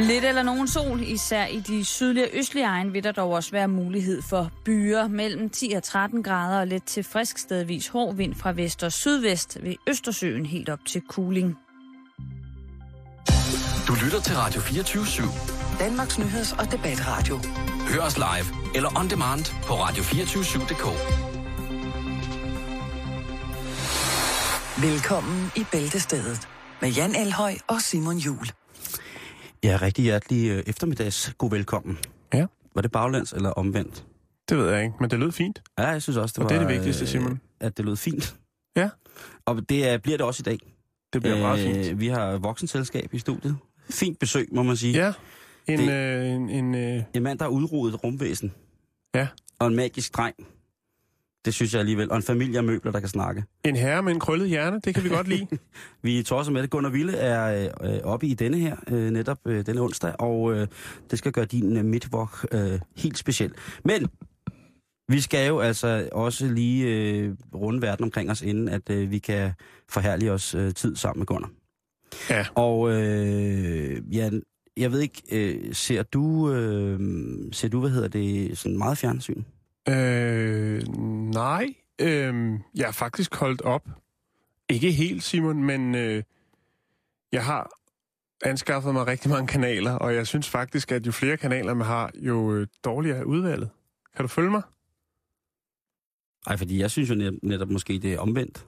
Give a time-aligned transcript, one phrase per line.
[0.00, 3.50] Lidt eller nogen sol, især i de sydlige og østlige egne, vil der dog også
[3.50, 8.14] være mulighed for byer mellem 10 og 13 grader og let til frisk stedvis hård
[8.16, 11.56] vind fra vest og sydvest ved Østersøen helt op til Kuling.
[13.88, 15.78] Du lytter til Radio 24 /7.
[15.78, 17.38] Danmarks nyheds- og debatradio.
[17.88, 20.86] Hør os live eller on demand på radio247.dk.
[24.82, 26.48] Velkommen i Bæltestedet
[26.80, 28.59] med Jan Elhøj og Simon Jul.
[29.64, 31.98] Ja, rigtig hjertelig øh, eftermiddags god velkommen.
[32.34, 32.46] Ja.
[32.74, 34.06] Var det baglæns eller omvendt?
[34.48, 35.62] Det ved jeg ikke, men det lød fint.
[35.78, 36.48] Ja, jeg synes også, det Og var...
[36.48, 37.40] det er det vigtigste, øh, Simon.
[37.60, 38.36] At det lød fint.
[38.76, 38.90] Ja.
[39.46, 40.58] Og det er, bliver det også i dag.
[41.12, 42.00] Det bliver øh, meget fint.
[42.00, 43.56] Vi har voksenselskab i studiet.
[43.90, 44.94] Fint besøg, må man sige.
[45.04, 45.12] Ja,
[45.68, 45.78] en...
[45.78, 48.52] det- Øh, en, en øh, En mand, der har udrodet rumvæsen.
[49.14, 49.28] Ja.
[49.58, 50.34] Og en magisk dreng.
[51.44, 52.10] Det synes jeg alligevel.
[52.10, 53.44] Og en familie af møbler, der kan snakke.
[53.64, 55.46] en herre med en krøllet hjerne, det kan vi godt lide.
[56.02, 56.70] Vi er tosset med det.
[56.70, 60.66] Gunnar Ville er øh, oppe i denne her, øh, netop øh, denne onsdag, og øh,
[61.10, 63.52] det skal gøre din øh, midtvok øh, helt speciel.
[63.84, 64.06] Men
[65.08, 69.18] vi skal jo altså også lige øh, runde verden omkring os, inden at øh, vi
[69.18, 69.52] kan
[69.88, 71.50] forhærlige os øh, tid sammen med Gunnar.
[72.30, 72.46] Ja.
[72.54, 74.30] Og øh, ja,
[74.76, 77.00] jeg ved ikke, øh, ser du, øh,
[77.52, 79.42] ser du, hvad hedder det, sådan meget fjernsyn?
[79.88, 80.82] Øh,
[81.34, 81.66] nej,
[82.00, 83.88] øh, jeg har faktisk holdt op.
[84.68, 86.22] Ikke helt, Simon, men øh,
[87.32, 87.70] jeg har
[88.44, 92.10] anskaffet mig rigtig mange kanaler, og jeg synes faktisk, at jo flere kanaler man har,
[92.14, 93.70] jo øh, dårligere er udvalget.
[94.16, 94.62] Kan du følge mig?
[96.46, 98.66] Nej, fordi jeg synes jo net, netop måske, det er omvendt.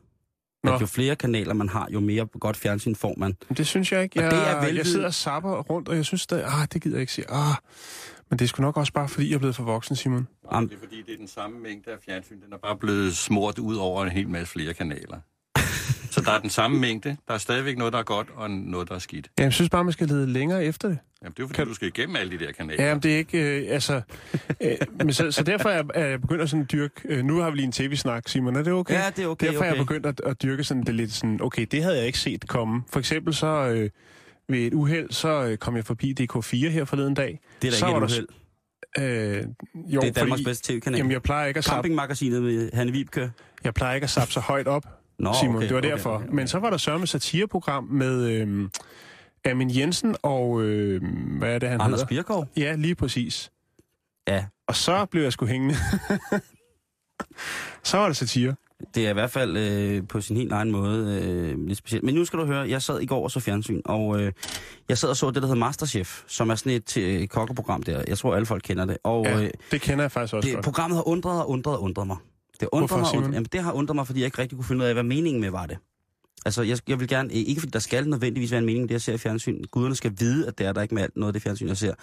[0.65, 0.73] Nå.
[0.75, 3.37] At jo flere kanaler man har, jo mere godt fjernsyn får man.
[3.49, 4.19] Men Det synes jeg ikke.
[4.21, 6.69] Og Jeg, det er velvid- jeg sidder og sapper rundt, og jeg synes, at ah,
[6.73, 7.31] det gider jeg ikke sige.
[7.31, 7.55] Ah,
[8.33, 10.27] men det er sgu nok også bare, fordi jeg er blevet for voksen, Simon.
[10.49, 12.41] Am- Det er fordi, det er den samme mængde af fjernsyn.
[12.45, 15.19] Den er bare blevet smurt ud over en hel masse flere kanaler.
[16.11, 17.17] Så der er den samme mængde.
[17.29, 19.31] Der er stadigvæk noget, der er godt, og noget, der er skidt.
[19.39, 20.99] Ja, jeg synes bare, man skal lede længere efter det.
[21.23, 22.85] Jamen, det er jo fordi, Kan- du skal igennem alle de der kanaler.
[22.85, 23.39] Ja, men det er ikke...
[23.63, 24.01] Øh, altså,
[24.61, 26.95] øh, men så, så derfor er jeg, er jeg begyndt at sådan dyrke...
[27.05, 28.57] Øh, nu har vi lige en tv-snak, Simon.
[28.57, 28.95] Er det okay?
[28.95, 29.83] Ja, det er okay, Derfor er jeg okay.
[29.83, 31.39] begyndt at, at dyrke sådan det lidt sådan...
[31.43, 32.83] Okay, det havde jeg ikke set komme.
[32.93, 33.47] For eksempel så...
[33.47, 33.91] Øh,
[34.49, 37.41] ved et uheld, så øh, kom jeg forbi DK4 her forleden dag.
[37.63, 38.29] Det er da så ikke et der- uheld.
[38.99, 40.97] Øh, jo, Det er Danmarks fordi, bedste tv-kanal.
[40.99, 43.33] Jamen, jeg plejer ikke at Campingmagasinet med Hanne Vibke.
[43.65, 44.87] jeg plejer ikke at sappe så højt op.
[45.19, 45.57] Nå, Simon.
[45.57, 46.11] okay, det var okay, derfor.
[46.11, 46.35] okay, okay.
[46.35, 48.69] Men så var der sørme satireprogram med øh,
[49.45, 50.63] Amin Jensen og...
[50.63, 51.03] Øh,
[51.39, 52.09] hvad er det, han Anders hedder?
[52.15, 52.47] Birkov?
[52.57, 53.51] Ja, lige præcis.
[54.29, 55.75] Ja, Og så blev jeg sgu hængende.
[57.83, 58.55] så var det satire.
[58.95, 62.05] Det er i hvert fald øh, på sin helt egen måde øh, lidt specielt.
[62.05, 64.33] Men nu skal du høre, jeg sad i går og så fjernsyn, og øh,
[64.89, 68.03] jeg sad og så det, der hedder Masterchef, som er sådan et øh, kokkeprogram der.
[68.09, 68.97] Jeg tror, alle folk kender det.
[69.05, 70.65] Og Ja, øh, det kender jeg faktisk også det, godt.
[70.65, 72.17] programmet har undret og undret og undret mig.
[72.61, 73.25] Det undrer mig, Simon?
[73.25, 75.03] und, jamen, det har undret mig, fordi jeg ikke rigtig kunne finde ud af, hvad
[75.03, 75.79] meningen med var det.
[76.45, 78.93] Altså, jeg, jeg vil gerne, øh, ikke fordi der skal nødvendigvis være en mening det,
[78.93, 79.63] jeg ser i fjernsyn.
[79.71, 81.77] Guderne skal vide, at det er der ikke med alt noget af det fjernsyn, jeg
[81.77, 81.95] ser.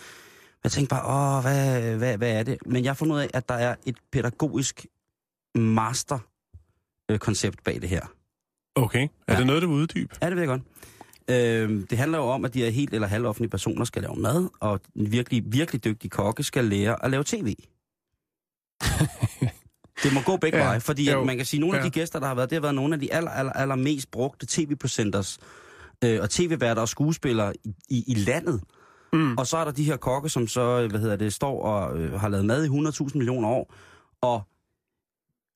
[0.63, 2.57] Jeg tænkte bare, åh, hvad, hvad, hvad er det?
[2.65, 4.85] Men jeg har fundet ud af, at der er et pædagogisk
[7.09, 8.01] master-koncept bag det her.
[8.75, 9.07] Okay.
[9.27, 9.37] Er Ja.
[9.39, 10.15] det noget, du uddybe?
[10.21, 10.61] Ja, det vil jeg godt.
[11.29, 14.49] Øhm, det handler jo om, at de her helt eller halvoffentlige personer skal lave mad,
[14.59, 17.55] og virkelig, virkelig dygtige kokke skal lære at lave tv.
[20.03, 21.81] det må gå begge Ja, veje, fordi jo, at man kan sige, at nogle af
[21.81, 21.85] ja.
[21.85, 24.11] de gæster, der har været, det har været nogle af de aller, aller, aller mest
[24.11, 25.39] brugte tv-presenters
[26.03, 28.61] øh, og tv-værter og skuespillere i, i, i landet.
[29.13, 29.37] Mm.
[29.37, 31.99] Og så er der de her kokke, som så, øh, hvad hedder det, står og
[31.99, 33.73] øh, har lavet mad i 100.000 millioner år,
[34.21, 34.41] og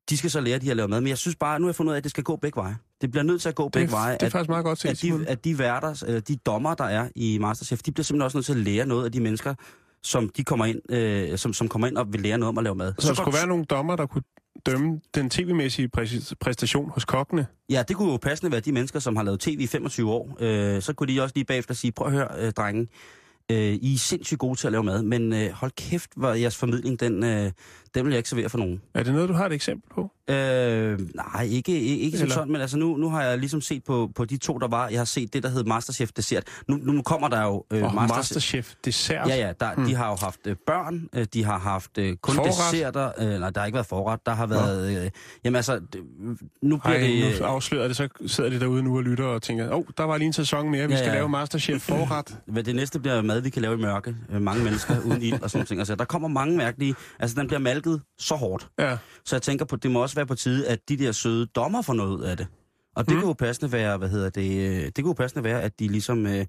[0.10, 1.02] de skal så lære de her at lave mad.
[1.02, 2.56] Men jeg synes bare, nu har jeg fundet ud af, at det skal gå begge
[2.56, 2.78] veje.
[3.02, 4.14] Det bliver nødt til at gå Det, begge er, veje.
[4.14, 6.74] det er at- faktisk meget godt set, at de, at de værter, øh, de dommer,
[6.74, 9.20] der er i Masterchef, de bliver simpelthen også nødt til at lære noget af de
[9.20, 9.54] mennesker,
[10.04, 12.64] som de kommer ind, øh, som, som kommer ind og vil lære noget om at
[12.64, 12.94] lave mad.
[13.00, 14.24] Så der går- skulle være nogle dommer, der kunne
[14.66, 17.48] dømme den tv-mæssige præ- præstation hos kokkene.
[17.70, 20.38] Ja, det kunne jo passende være de mennesker, som har lavet tv i 25 år.
[20.40, 22.88] Øh, så kunne de også lige bagefter sige, prøv at høre, øh, drenge,
[23.52, 26.56] øh, I er sindssygt gode til at lave mad, men øh, hold kæft, hvor jeres
[26.58, 27.52] formidling, den, øh,
[27.96, 28.82] den vil jeg ikke servere for nogen.
[28.94, 30.12] Er det noget, du har et eksempel på?
[30.30, 34.12] Øh, nej, ikke, ikke, som sådan, men altså nu, nu har jeg ligesom set på,
[34.16, 34.88] på de to, der var.
[34.88, 36.44] Jeg har set det, der hed Masterchef Dessert.
[36.68, 39.28] Nu, nu kommer der jo øh, Og Masterchef dessert.
[39.28, 39.86] Ja, ja, der, hmm.
[39.86, 42.48] de har jo haft øh, børn, øh, de har haft øh, kun Forret?
[42.72, 45.10] desserter, øh, nej, der har ikke været forret, der har været, øh,
[45.44, 45.82] jamen altså,
[46.62, 49.26] nu bliver Ej, det, nu øh, afslører det, så sidder de derude nu og lytter
[49.26, 51.14] og tænker, åh, oh, der var lige en sæson mere, vi Ja, skal ja.
[51.16, 52.38] lave Masterchef forret.
[52.54, 55.42] hvad det næste bliver mad, vi kan lave i mørke, øh, mange mennesker uden ild
[55.42, 58.68] og sådan nogle ting, altså der kommer mange mærkelige, altså den bliver malket så hårdt,
[58.80, 61.46] Ja, så jeg tænker på, det må også være på tide, at de der søde
[61.46, 62.48] dommer får noget ud af det,
[62.96, 63.20] og det Mm.
[63.20, 65.88] kunne jo passende være, hvad hedder det, øh, det kunne jo passende være, at de
[65.88, 66.46] ligesom, øh,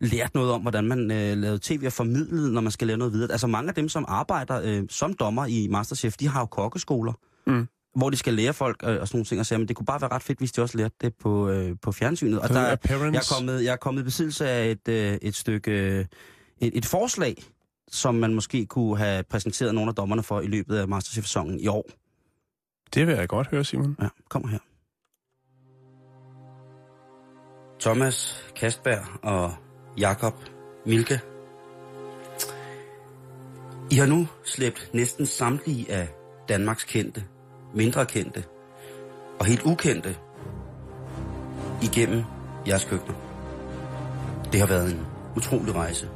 [0.00, 3.12] lært noget om, hvordan man øh, lavede tv og formidlede, når man skal lave noget
[3.12, 3.32] videre.
[3.32, 7.12] Altså mange af dem, som arbejder øh, som dommer i Masterchef, de har jo kokkeskoler,
[7.46, 7.68] Mm.
[7.96, 9.40] hvor de skal lære folk øh, og sådan nogle ting.
[9.40, 11.48] Og så, men det kunne bare være ret fedt, hvis de også lærte det på,
[11.48, 12.40] øh, på fjernsynet.
[12.40, 12.76] Og der, er-
[13.12, 15.70] jeg, er kommet, jeg er kommet i besiddelse af et, øh, et stykke...
[15.70, 16.04] Øh,
[16.60, 17.44] et, et forslag,
[17.90, 21.66] som man måske kunne have præsenteret nogle af dommerne for i løbet af Masterchef-sæsonen i
[21.66, 21.90] år.
[22.94, 23.96] Det vil jeg godt høre, Simon.
[24.02, 24.58] Ja, kommer her.
[27.80, 29.54] Thomas Kastberg og
[29.98, 30.34] Jakob
[30.86, 31.20] Milke.
[33.90, 36.08] I har nu slæbt næsten samtlige af
[36.48, 37.24] Danmarks kendte,
[37.74, 38.44] mindre kendte
[39.40, 40.16] og helt ukendte
[41.82, 42.24] igennem
[42.68, 43.14] jeres køkkener.
[44.52, 45.06] Det har været en
[45.36, 46.08] utrolig rejse,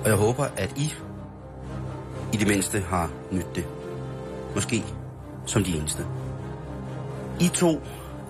[0.00, 0.94] og jeg håber, at I
[2.32, 3.66] i det mindste har nyt det.
[4.54, 4.84] Måske
[5.46, 6.06] som de eneste.
[7.40, 7.82] I to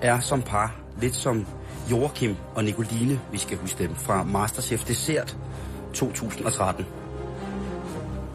[0.03, 1.47] er som par lidt som
[1.91, 5.37] Joachim og Nicoline, vi skal huske dem, fra Masterchef Dessert
[5.95, 6.87] 2013.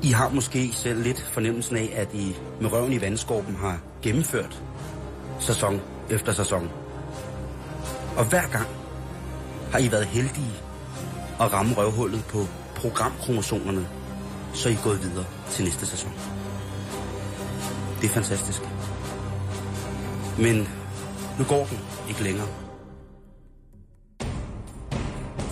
[0.04, 4.64] I har måske selv lidt fornemmelsen af, at I med røven i vandskorben har gennemført
[5.40, 6.70] sæson efter sæson.
[8.18, 8.68] Og hver gang
[9.72, 10.54] har I været heldige
[11.40, 12.40] at ramme røvhullet på
[12.86, 13.88] programkromosomerne,
[14.54, 16.12] så I er gået videre til næste sæson.
[18.02, 18.62] Det er fantastisk.
[20.38, 20.70] Men
[21.40, 21.80] nu går den
[22.10, 22.48] ikke længere.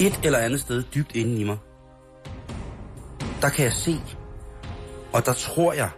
[0.01, 1.57] Et eller andet sted dybt inde i mig,
[3.41, 4.01] der kan jeg se,
[5.13, 5.89] og der tror jeg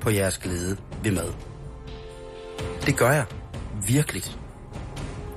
[0.00, 1.32] på jeres glæde ved mad.
[2.86, 3.26] Det gør jeg.
[3.86, 4.22] Virkelig.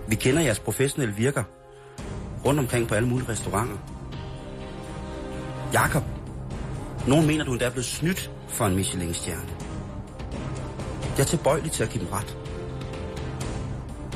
[0.08, 1.44] Vi kender jeres professionelle virker
[2.46, 3.99] rundt omkring på alle mulige restauranter.
[5.74, 6.04] Jakob,
[7.08, 9.50] nogen mener, du endda er blevet snydt for en Michelin-stjerne.
[11.18, 12.38] Jeg er tilbøjelig til at give dem ret.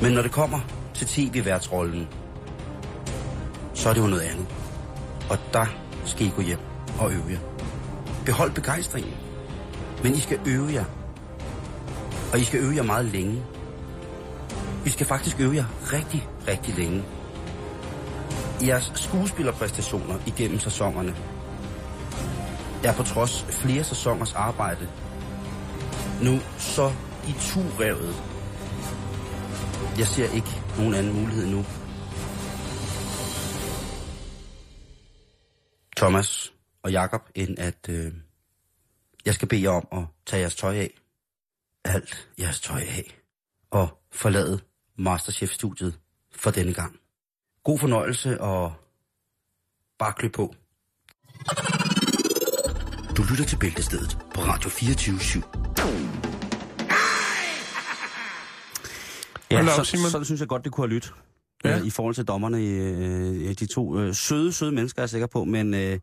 [0.02, 0.60] Men når det kommer
[0.94, 2.08] til tv-værtsrollen,
[3.74, 4.46] så er det jo noget andet.
[5.30, 5.66] Og der
[6.04, 6.58] skal I gå hjem
[7.00, 7.38] og øve jer.
[8.26, 9.14] Behold begejstringen.
[10.02, 10.84] Men I skal øve jer.
[12.32, 13.42] Og I skal øve jer meget længe.
[14.86, 17.04] I skal faktisk øve jer rigtig, rigtig længe.
[18.66, 21.14] Jeres skuespillerpræstationer igennem sæsonerne
[22.88, 24.88] er på trods flere sæsoners arbejde
[26.22, 26.92] nu så
[27.28, 27.32] i
[27.80, 28.14] revet.
[29.98, 31.64] Jeg ser ikke nogen anden mulighed nu.
[35.96, 36.52] Thomas
[36.82, 38.12] og Jakob end at øh,
[39.24, 40.90] jeg skal bede jer om at tage jeres tøj af.
[41.84, 43.20] Alt jeres tøj af.
[43.70, 44.60] Og forlade
[44.98, 45.98] Masterchef-studiet
[46.32, 47.00] for denne gang.
[47.64, 48.72] God fornøjelse og
[49.98, 50.54] bare klø på.
[53.16, 55.40] Du lytter til Bæltestedet på Radio 24 /7.
[59.50, 61.12] Ja, så, så, så synes jeg godt, det kunne have lyttet.
[61.64, 61.76] Ja.
[61.76, 61.84] Ja.
[61.84, 65.44] I forhold til dommerne, øh, de to øh, søde, søde mennesker, er jeg sikker på,
[65.44, 65.98] men øh,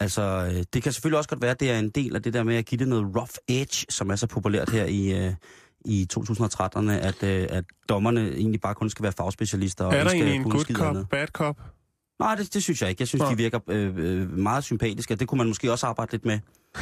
[0.00, 2.34] altså, øh, det kan selvfølgelig også godt være, at det er en del af det
[2.34, 5.32] der med at give det noget rough edge, som er så populært her i, øh,
[5.84, 9.84] i 2013'erne, at, øh, at dommerne egentlig bare kun skal være fagspecialister.
[9.84, 11.08] Og er der egentlig en good cop, andet.
[11.08, 11.56] bad cop?
[12.18, 13.00] Nej, det, det synes jeg ikke.
[13.02, 13.30] Jeg synes, Nå.
[13.30, 16.38] de virker øh, øh, meget sympatiske, og det kunne man måske også arbejde lidt med.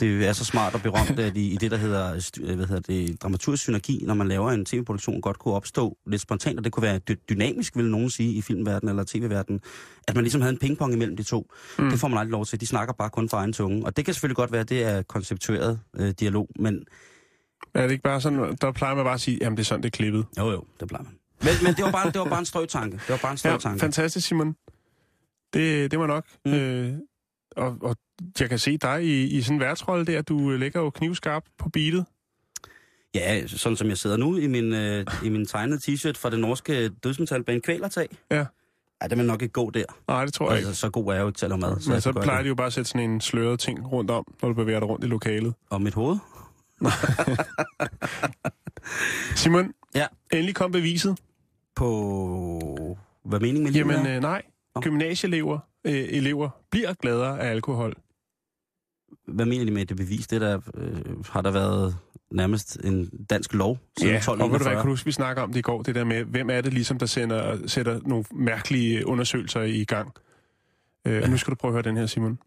[0.00, 2.80] Det er så smart og berømt, at i, i det, der hedder, øh, hvad hedder
[2.82, 6.72] det, dramaturgisk synergi, når man laver en tv-produktion, godt kunne opstå lidt spontant, og det
[6.72, 9.60] kunne være dy- dynamisk, vil nogen sige, i filmverdenen eller tv-verdenen,
[10.08, 11.50] at man ligesom havde en pingpong imellem de to.
[11.78, 11.90] Mm.
[11.90, 12.60] Det får man aldrig lov til.
[12.60, 13.86] De snakker bare kun for egen tunge.
[13.86, 16.84] Og det kan selvfølgelig godt være, at det er konceptueret øh, dialog, men
[17.74, 19.82] Er det ikke bare sådan, der plejer man bare at sige, jamen det er sådan,
[19.82, 20.24] det er klippet.
[20.38, 21.12] jo jo, det plejer man.
[21.44, 22.96] Men, men det, var bare, det var bare en strøtanke.
[22.96, 23.80] Det var bare en Ja, strøtanke.
[23.80, 24.56] fantastisk, Simon.
[25.54, 26.24] Det, det var nok.
[26.44, 26.52] Mm.
[26.52, 26.94] Øh,
[27.56, 27.96] og, og
[28.40, 30.22] jeg kan se dig i, i sådan en værtsrolle der.
[30.22, 32.06] Du ligger jo knivskarp på beatet.
[33.14, 36.40] Ja, sådan som jeg sidder nu i min, øh, i min tegnede t-shirt fra det
[36.40, 38.08] norske dødsmetalband Kvælertag.
[38.30, 38.44] Ja.
[39.02, 39.84] Ja, det vil nok ikke gå der.
[40.08, 40.66] Nej, det tror jeg ikke.
[40.68, 41.70] Altså, så god er jeg jo ikke til at mad.
[41.70, 42.44] Men så kan gøre plejer det.
[42.44, 44.88] de jo bare at sætte sådan en sløret ting rundt om, når du bevæger dig
[44.88, 45.54] rundt i lokalet.
[45.70, 46.16] Og mit hoved?
[49.34, 50.06] Simon, Ja.
[50.32, 51.18] endelig kom beviset.
[51.76, 52.98] På...
[53.24, 54.16] Hvad mening med livet Jamen er?
[54.16, 54.42] øh, nej,
[54.74, 54.80] Nå.
[54.80, 57.94] gymnasieelever øh, elever bliver gladere af alkohol.
[59.28, 60.26] Hvad mener de med det bevis?
[60.26, 61.96] Det der, øh, har der været
[62.30, 64.82] nærmest en dansk lov siden Ja, og ved du hvad, 1241?
[64.82, 66.98] kan huske, vi snakker om det i går, det der med, hvem er det ligesom,
[66.98, 70.12] der sender, sætter nogle mærkelige undersøgelser i gang.
[71.06, 71.26] Øh, ja.
[71.28, 72.38] Nu skal du prøve at høre den her, Simon.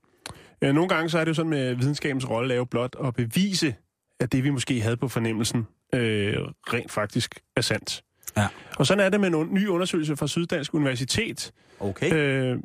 [0.61, 3.13] Øh, nogle gange så er det jo sådan med videnskabens rolle er jo blot at
[3.13, 3.75] bevise,
[4.19, 6.33] at det vi måske havde på fornemmelsen, øh,
[6.73, 8.03] rent faktisk er sandt.
[8.37, 8.47] Ja.
[8.77, 12.13] Og sådan er det med en ny undersøgelse fra Syddansk Universitet, Okay.
[12.13, 12.57] øh,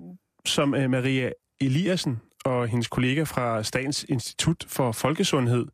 [0.46, 5.66] som øh, Maria Eliassen og hendes kollega fra Statens Institut for Folkesundhed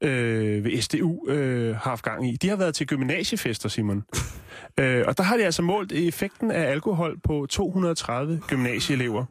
[0.00, 2.36] øh, ved SDU øh, har haft gang i.
[2.36, 4.04] De har været til gymnasiefester, Simon.
[4.80, 9.24] øh, og der har de altså målt effekten af alkohol på 230 gymnasieelever.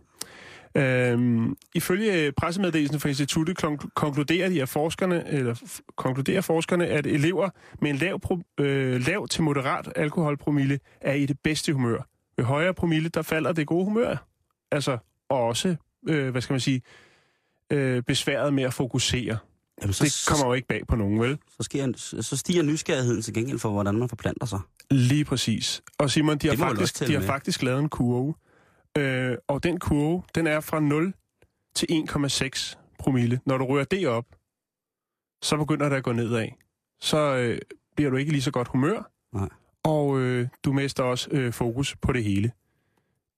[0.76, 3.58] Øhm, ifølge pressemeddelelsen fra instituttet
[3.96, 5.56] konkluderer de, at forskerne, eller
[5.96, 7.50] konkluderer forskerne, at elever
[7.82, 12.08] med en lav, pro, øh, lav til moderat alkoholpromille er i det bedste humør.
[12.38, 14.28] Ved højere promille, der falder det gode humør.
[14.72, 14.98] Altså
[15.30, 15.76] også
[16.10, 16.82] øh, hvad skal man sige,
[17.72, 19.38] øh, besværet med at fokusere.
[19.82, 21.38] Jamen, så, Det kommer jo ikke bag på nogen, vel?
[21.50, 24.60] så, sker, så stiger nysgerrigheden til gengæld for, hvordan man forplanter sig.
[24.92, 25.82] Lige præcis.
[25.98, 27.28] Og Simon, de har, Det faktisk, de har med.
[27.28, 28.34] faktisk lavet en kurve.
[28.98, 31.14] Øh, og den kurve, den er fra 0
[31.76, 33.40] til 1,6 promille.
[33.46, 34.26] Når du rører det op,
[35.42, 36.48] så begynder det at gå nedad.
[37.02, 37.60] Så øh,
[37.96, 39.12] bliver du ikke lige så godt humør.
[39.34, 39.50] Nej.
[39.84, 42.52] Og øh, du mister også øh, fokus på det hele.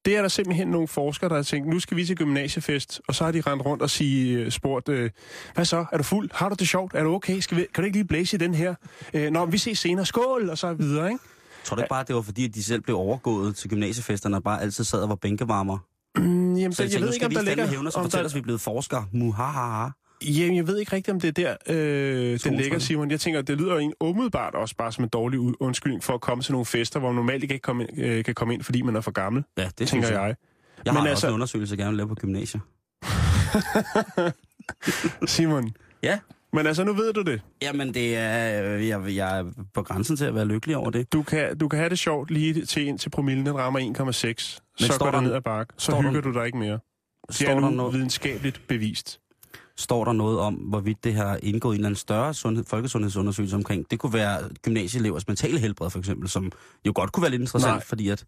[0.06, 3.16] Det er der simpelthen nogle forskere, der har tænkt, nu skal vi til gymnasiefest, og
[3.16, 5.10] så har de rendt rundt og sige, øh, spurgt, øh,
[5.54, 6.30] hvad så, er du fuld?
[6.34, 6.96] Har du det sjovt?
[6.96, 7.40] Er du okay?
[7.40, 8.76] Skal vi, kan du ikke lige blæse i den her?
[9.14, 10.06] Øh, Nå, vi ses senere.
[10.06, 10.50] Skål!
[10.50, 11.24] Og så videre, ikke?
[11.64, 14.44] Tror du ikke bare, det var fordi, at de selv blev overgået til gymnasiefesterne og
[14.44, 15.78] bare altid sad og var bænkevarmer?
[16.16, 17.68] Mm, jamen, Så jeg, jeg, tænkte, ved nu ikke, om der ligger...
[17.68, 19.06] hævne og om fortælle der, os, vi er blevet forskere.
[19.12, 19.90] Muhahaha.
[20.26, 23.12] jamen, jeg ved ikke rigtigt, om det er der, øh, den ligger, Simon.
[23.12, 26.22] Jeg tænker, det lyder jo en umiddelbart også bare som en dårlig undskyldning for at
[26.22, 28.64] komme til nogle fester, hvor man normalt ikke kan komme ind, øh, kan komme ind,
[28.64, 30.22] fordi man er for gammel, Ja, det tænker jeg.
[30.28, 30.36] jeg.
[30.86, 31.10] Jeg har Men altså...
[31.10, 32.62] altså- også en undersøgelse, jeg gerne vil lave på gymnasiet.
[35.26, 35.72] Simon.
[36.04, 36.20] Ja.
[36.54, 37.42] Men altså, nu ved du det.
[37.62, 41.14] Jamen, det er, øh, jeg, jeg er på grænsen til at være lykkelig over det.
[41.14, 44.60] Du kan, du kan have det sjovt lige til ind til promillen, den rammer 1,6.
[44.78, 45.74] Så står går der- det ned ad bakke.
[45.78, 46.80] Så står der- hygger du dig ikke mere.
[47.28, 49.20] Det Står er der, nu noget, videnskabeligt bevist.
[49.78, 53.56] står der noget om, hvorvidt det har indgået i en eller anden større sundhed, folkesundhedsundersøgelse
[53.56, 53.92] omkring?
[53.92, 56.52] Det kunne være gymnasieelevers mentale helbred, for eksempel, som
[56.88, 57.84] jo godt kunne være lidt interessant, Nej.
[57.86, 58.26] fordi at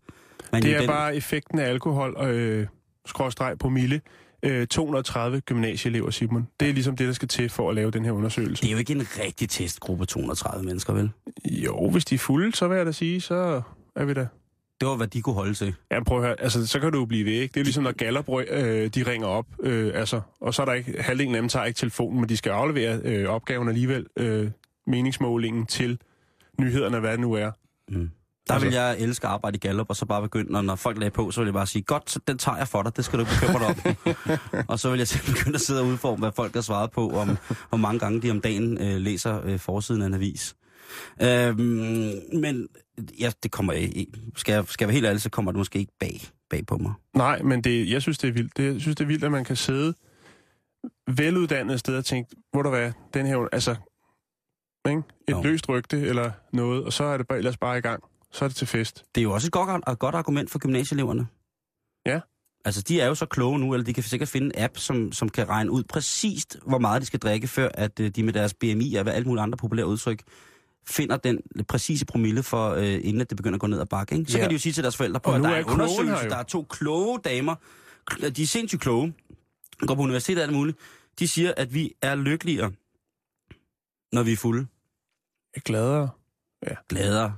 [0.52, 2.68] man Det er den, bare effekten af alkohol og øh,
[3.06, 4.02] skråstreg på mille.
[4.44, 6.48] Øh, 230 gymnasieelever, Simon.
[6.60, 8.62] Det er ligesom det, der skal til for at lave den her undersøgelse.
[8.62, 11.12] Det er jo ikke en rigtig testgruppe 230 mennesker, vel?
[11.46, 13.62] Jo, hvis de er fulde, så vil jeg da sige, så
[13.96, 14.28] er vi da.
[14.82, 15.76] Det var, hvad de kunne holde til.
[15.92, 16.42] Ja, prøv at høre.
[16.42, 17.52] Altså, så kan du jo blive ikke?
[17.54, 20.66] Det er jo ligesom, når Gallup, øh, de ringer op, øh, altså, og så er
[20.66, 24.06] der ikke, halvdelen af dem tager ikke telefonen, men de skal aflevere øh, opgaven alligevel,
[24.18, 24.52] øh,
[24.88, 26.00] meningsmålingen til
[26.60, 27.52] nyhederne, hvad det nu er.
[27.90, 28.10] Mm.
[28.48, 30.76] Der Altså- vil jeg elske at arbejde i Gallup, og så bare begynde, når, når
[30.76, 33.06] folk lagde på, så vil jeg bare sige, godt, den tager jeg for dig, det
[33.06, 33.68] skal du ikke bekymre dig
[34.56, 34.66] om.
[34.72, 37.10] og så vil jeg til begynde at sidde og udforme, hvad folk har svaret på,
[37.10, 37.38] om
[37.70, 40.56] hvor mange gange de om dagen øh, læser øh, forsiden af en avis.
[41.22, 41.60] Øhm,
[42.34, 42.68] men
[43.20, 45.80] ja, det kommer ikke, skal jeg, skal jeg være helt ærlig, så kommer det måske
[45.80, 46.94] ikke bag, bag på mig.
[47.16, 48.58] Nej, men det, jeg synes, det er vildt.
[48.58, 49.94] Det, jeg synes, det er vildt, at man kan sidde
[51.08, 53.76] veluddannet sted og tænke, hvor der hvad, den her, altså,
[54.90, 55.02] ikke?
[55.28, 55.42] et Jo.
[55.44, 58.04] løst rygte eller noget, og så er det bare, ellers bare i gang.
[58.34, 59.04] Så er det til fest.
[59.16, 61.28] Det er jo også et godt, et godt argument for gymnasieeleverne.
[62.06, 62.20] Ja.
[62.66, 65.12] Altså, de er jo så kloge nu, eller de kan sikkert finde en app, som,
[65.12, 68.34] som kan regne ud præcist, hvor meget de skal drikke, før at øh, de med
[68.34, 70.22] deres BMI og hvad alle mulige andre populære udtryk,
[70.88, 74.16] finder den præcise promille for, øh, inden at det begynder at gå ned ad bakke.
[74.16, 74.32] Ikke?
[74.32, 74.42] Så Ja.
[74.44, 76.36] kan de jo sige til deres forældre på, at der er er en undersøgelse, der
[76.36, 77.56] er to kloge damer,
[78.36, 79.14] de er sindssygt kloge,
[79.80, 80.78] går på universitetet og alt muligt,
[81.20, 82.72] de siger, at vi er lykkeligere,
[84.12, 84.68] når vi er fulde.
[85.56, 86.10] Jeg er gladere.
[86.90, 87.34] Gladere.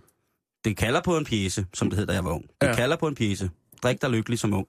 [0.65, 2.43] Det kalder på en pjæse, som det hed, da jeg var ung.
[2.61, 2.75] Det Ja.
[2.75, 3.49] kalder på en pjæse.
[3.83, 4.67] Drik dig lykkelig som ung.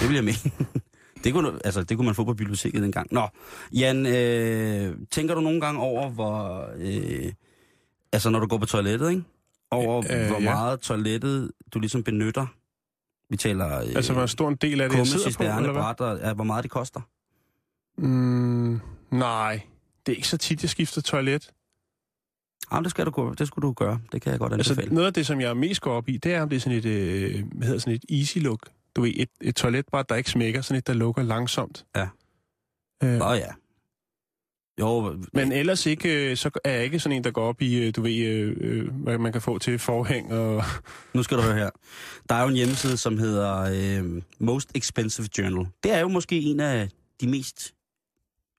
[0.00, 0.36] Det vil jeg mene.
[1.24, 3.08] Det kunne, altså, det kunne man få på biblioteket en gang.
[3.10, 3.28] Nå,
[3.72, 6.68] Jan, øh, tænker du nogle gange over, hvor...
[6.76, 7.32] Øh,
[8.12, 9.22] altså, når du går på toilettet, ikke?
[9.70, 10.54] Over, Øh, øh, hvor ja.
[10.54, 12.46] meget toilettet du ligesom benytter.
[13.30, 13.78] Vi taler...
[13.80, 15.82] Øh, Altså, hvor stor en del af det, jeg sidder på, eller hvad?
[15.82, 17.00] bræt, og, ja, hvor meget det koster.
[17.98, 18.80] Mm,
[19.10, 19.60] nej,
[20.06, 21.50] det er ikke så tit, jeg skifter toilet.
[22.72, 24.00] Jamen, det, skal du, gå- det skulle du gøre.
[24.12, 24.80] Det kan jeg godt anbefale.
[24.80, 26.60] Altså, noget af det, som jeg mest går op i, det er, om det er
[26.60, 28.68] sådan et, øh, hvad hedder sådan et easy look.
[28.96, 31.84] Du ved, et, et toiletbræt, der ikke smækker, sådan et, der lukker langsomt.
[31.96, 32.08] Ja.
[33.04, 33.48] Øh, Nå ja.
[34.80, 37.86] Jo, men ellers ikke, øh, så er jeg ikke sådan en, der går op i,
[37.86, 40.64] øh, du ved, øh, øh, hvad man kan få til forhæng og...
[41.14, 41.70] Nu skal du høre her.
[42.28, 43.60] Der er jo en hjemmeside, som hedder
[44.02, 45.66] øh, Most Expensive Journal.
[45.82, 46.88] Det er jo måske en af
[47.20, 47.74] de mest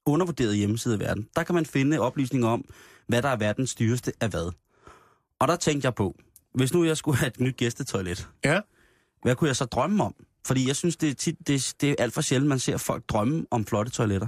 [0.06, 1.28] undervurderede hjemmesider i verden.
[1.36, 2.66] Der kan man finde oplysninger om,
[3.08, 4.52] hvad der er verdens dyreste af hvad.
[5.40, 6.16] Og der tænkte jeg på,
[6.56, 8.62] hvis nu jeg skulle have et nyt gæstetoilet, Ja,
[9.22, 10.16] hvad kunne jeg så drømme om?
[10.46, 13.04] Fordi jeg synes, det er, tit, det, det er alt for sjældent, man ser folk
[13.10, 14.28] drømme om flotte toiletter.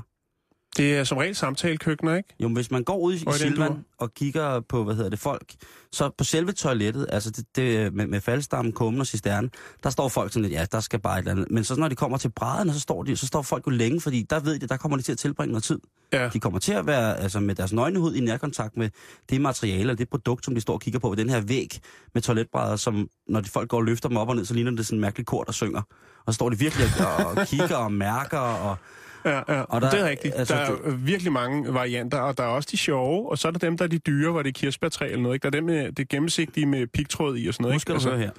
[0.77, 2.29] Det er som regel samtalekøkkener, ikke?
[2.39, 5.20] Jo, men hvis man går ud i, Og Silvan og kigger på, hvad hedder det,
[5.20, 5.53] folk,
[5.91, 9.50] så på selve toilettet, altså det, det, med, med faldstammen, kummen og cistern,
[9.84, 11.51] der står folk sådan lidt, ja, der skal bare et eller andet.
[11.51, 14.01] Men så når de kommer til brædderne, så står, de, så står folk jo længe,
[14.01, 15.79] fordi der ved de, der kommer de til at tilbringe noget tid.
[16.13, 16.29] Ja.
[16.34, 18.89] De kommer til at være altså, med deres nøgenhed i nærkontakt med
[19.29, 21.79] det materiale eller det produkt, som de står og kigger på ved den her væg
[22.13, 24.72] med toiletbrædder, som når de folk går og løfter dem op og ned, så ligner
[24.72, 25.82] det sådan en mærkelig kor, der synger.
[26.25, 28.77] Og så står de virkelig og, og kigger og mærker og...
[29.25, 29.62] Ja, ja.
[29.62, 30.36] Og der- det er rigtigt.
[30.36, 33.48] altså, Altså, der er virkelig mange varianter, og der er også de sjove, og så
[33.48, 35.36] er der dem, der er de dyre, hvor det er kirsebærtræ eller noget.
[35.36, 35.41] Ikke?
[35.44, 37.74] Der er dem med det gennemsigtige med pigtråd i og sådan noget.
[37.74, 37.82] Nu ikke?
[37.82, 38.32] skal du høre her.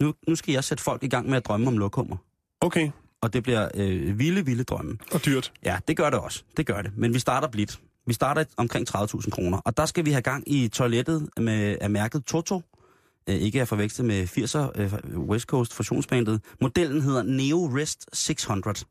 [0.00, 2.16] Nu, nu skal jeg sætte folk i gang med at drømme om lokummer.
[2.60, 4.98] Okay, Og det bliver øh, vilde, vilde drømme.
[5.12, 5.52] og dyrt.
[5.64, 6.42] Ja, det gør det også.
[6.56, 6.90] Det gør det.
[6.96, 7.80] Men vi starter blidt.
[8.06, 9.58] Vi starter omkring 30.000 kroner.
[9.58, 12.60] Og der skal vi have gang i toilettet med, af mærket Toto.
[13.28, 16.40] Øh, ikke at forveksle med 80'er øh, West Coast fusionsbandet.
[16.60, 18.84] Modellen hedder Neo Rest 600.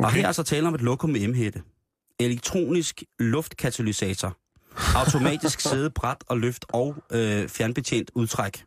[0.00, 0.16] Og Okay.
[0.20, 1.62] her er så tale om et lokum med M-hætte.
[2.20, 4.36] Elektronisk luftkatalysator.
[4.98, 8.64] Automatisk sæde, bræt og løft og øh, fjernbetjent udtræk.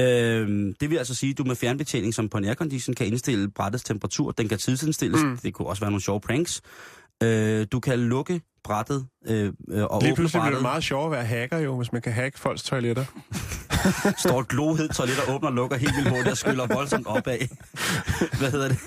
[0.00, 3.50] Øh, det vil altså sige, at du med fjernbetjening som på en aircondition kan indstille
[3.50, 4.30] brættets temperatur.
[4.30, 5.22] Den kan tidsindstilles.
[5.22, 5.38] Mm.
[5.38, 6.62] Det kunne også være nogle sjove pranks.
[7.22, 10.58] Øh, du kan lukke brættet øh, øh, og Lige pludselig bliver brættet.
[10.58, 13.04] det meget sjovere at være hacker jo, hvis man kan hacke folks toiletter.
[14.24, 17.38] står et glohed toilet og åbner og lukker helt vildt hurtigt og skyller voldsomt opad.
[18.40, 18.78] Hvad hedder det?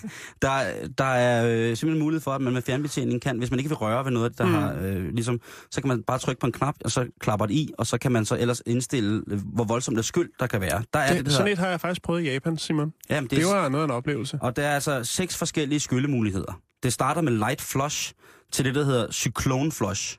[0.42, 0.64] Der,
[0.98, 3.78] der er øh, simpelthen mulighed for, at man med fjernbetjening kan, hvis man ikke vil
[3.78, 4.54] røre ved noget, der mm.
[4.54, 5.40] har, øh, ligesom,
[5.72, 7.98] så kan man bare trykke på en knap, og så klapper det i, og så
[7.98, 10.84] kan man så ellers indstille, øh, hvor voldsomt det skyld, der kan være.
[10.94, 12.94] Der er det, Det, det, sådan et har jeg faktisk prøvet i Japan, Simon.
[13.10, 14.40] jamen, Det var noget af en oplevelse.
[14.42, 16.60] Og der er altså seks forskellige skyllemuligheder.
[16.84, 18.14] Det starter med light flush
[18.52, 20.18] til det, der hedder cyclone flush.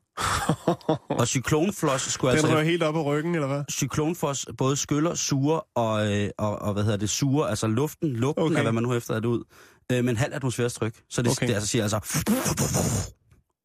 [1.20, 2.54] og cyclone flush skulle Den altså...
[2.54, 3.64] rører helt op ad ryggen, eller hvad?
[3.70, 8.44] cyklonfos både skyller, suger og, øh, og, og hvad hedder det, suger, altså luften, lugten
[8.44, 8.56] okay.
[8.56, 9.44] Af, hvad man nu efter det ud,
[9.92, 10.94] øh, men halv atmosfærisk tryk.
[11.10, 11.48] Så det, okay.
[11.48, 12.00] Det altså siger altså...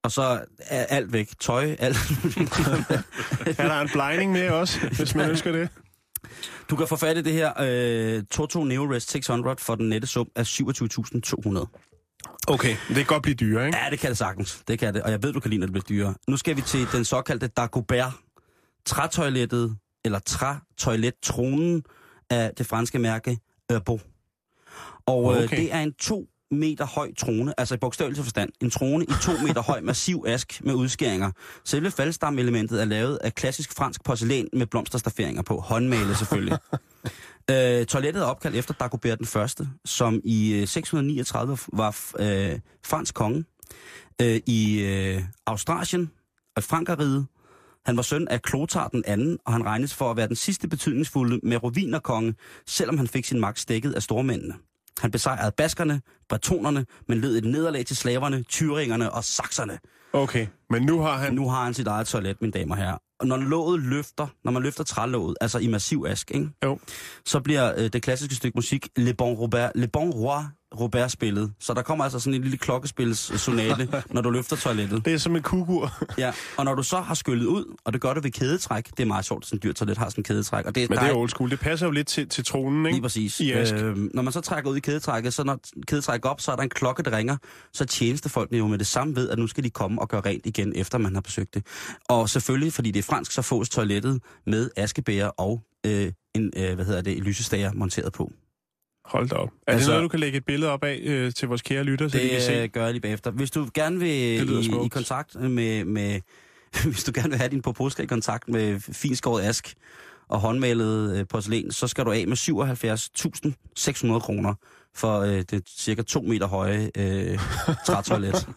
[0.03, 1.29] Og så er alt væk.
[1.39, 1.97] Tøj, alt.
[3.59, 5.69] Er der en blinding med også, hvis man ønsker det?
[6.69, 10.27] Du kan få fat i det her øh, Toto NeoRest 600 for den nette sum
[10.35, 11.96] af 27.200.
[12.47, 13.77] Okay, det kan godt blive dyre, ikke?
[13.77, 14.63] Ja, det kan det sagtens.
[14.67, 15.03] Det kan det.
[15.03, 16.13] Og jeg ved, du kan lide, når det bliver dyrere.
[16.27, 18.11] Nu skal vi til den såkaldte Dagobert.
[18.85, 21.83] Trætoilettet, eller trætoilettronen
[22.29, 23.37] af det franske mærke
[23.73, 23.99] Urbo.
[25.05, 25.37] Og okay.
[25.37, 25.57] øh, Okay.
[25.57, 28.49] det er en to meter høj trone, altså i bogstavelig forstand.
[28.61, 31.31] En trone i to meter høj massiv ask med udskæringer.
[31.65, 35.59] Selve faldstamelementet er lavet af klassisk fransk porcelæn med blomsterstafferinger på.
[35.59, 36.57] Håndmalet selvfølgelig.
[37.51, 43.15] øh, toilettet er opkaldt efter Dagobert den første, som i øh, 639 var øh, fransk
[43.15, 43.45] konge
[44.21, 46.11] øh, i øh, Australien
[46.55, 47.27] og Frankeriget.
[47.85, 50.67] Han var søn af Klotar den anden, og han regnes for at være den sidste
[50.67, 52.35] betydningsfulde merovinerkonge,
[52.67, 54.53] selvom han fik sin magt stækket af stormændene.
[54.99, 59.79] Han besejrede baskerne, bretonerne, men led et nederlag til slaverne, tyringerne og sakserne.
[60.13, 61.33] Okay, men nu har han...
[61.33, 62.97] Nu har han sit eget toilet, mine damer og herrer.
[63.19, 66.49] Og når låget løfter, når man løfter trælåget, altså i massiv ask, ikke?
[66.63, 66.79] Jo.
[67.25, 70.43] så bliver øh, det klassiske stykke musik Le Bon, Robert, Le bon Roi
[70.79, 71.53] Robert spillet.
[71.59, 75.05] Så der kommer altså sådan en lille klokkespilssonate, når du løfter toilettet.
[75.05, 75.93] Det er som en kugur.
[76.17, 78.99] Ja, og når du så har skyllet ud, og det gør du ved kædetræk, det
[78.99, 80.65] er meget sjovt, at sådan en dyr toilet har sådan en kædetræk.
[80.65, 81.49] Og det, Men der det er old school.
[81.49, 82.95] Det passer jo lidt til, til tronen, ikke?
[82.95, 83.39] Lige præcis.
[83.39, 83.73] I ask.
[83.73, 86.63] Øh, når man så trækker ud i kædetrækket, så når kædetrækket op, så er der
[86.63, 87.37] en klokke, der ringer,
[87.73, 90.45] så tjenestefolkene jo med det samme ved, at nu skal de komme og gøre rent
[90.45, 91.65] igen, efter man har besøgt det.
[92.09, 96.75] Og selvfølgelig, fordi det er fransk, så fås toilettet med askebæger og øh, en, øh,
[96.75, 98.31] hvad hedder det, lysestager monteret på.
[99.07, 99.49] Hold da op.
[99.67, 101.83] Er Altså- det noget, du kan lægge et billede op af øh, til vores kære
[101.83, 102.53] lytter, så de kan Det se?
[102.63, 103.31] øh, gør jeg lige bagefter.
[103.31, 106.19] Hvis du gerne vil Det i, i kontakt med, med
[106.91, 109.73] hvis du gerne vil have din poposka i kontakt med finskåret ask
[110.29, 114.53] og håndmalet øh, porcelæn, så skal du af med 77.600 kroner
[114.95, 117.39] for øh, det cirka to meter høje øh,
[117.87, 118.47] trætoilet.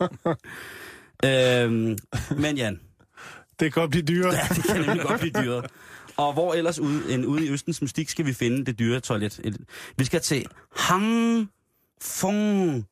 [1.24, 1.98] øhm,
[2.36, 2.80] men Jan,
[3.60, 4.32] Det kan godt blive dyre.
[4.34, 5.64] ja, det kan nemlig godt blive dyret.
[6.20, 9.40] Og hvor ellers ude, end ude i Østens mystik skal vi finde det dyre toilet?
[9.44, 9.56] Et,
[9.96, 11.50] vi skal til Hang
[12.02, 12.84] Fong,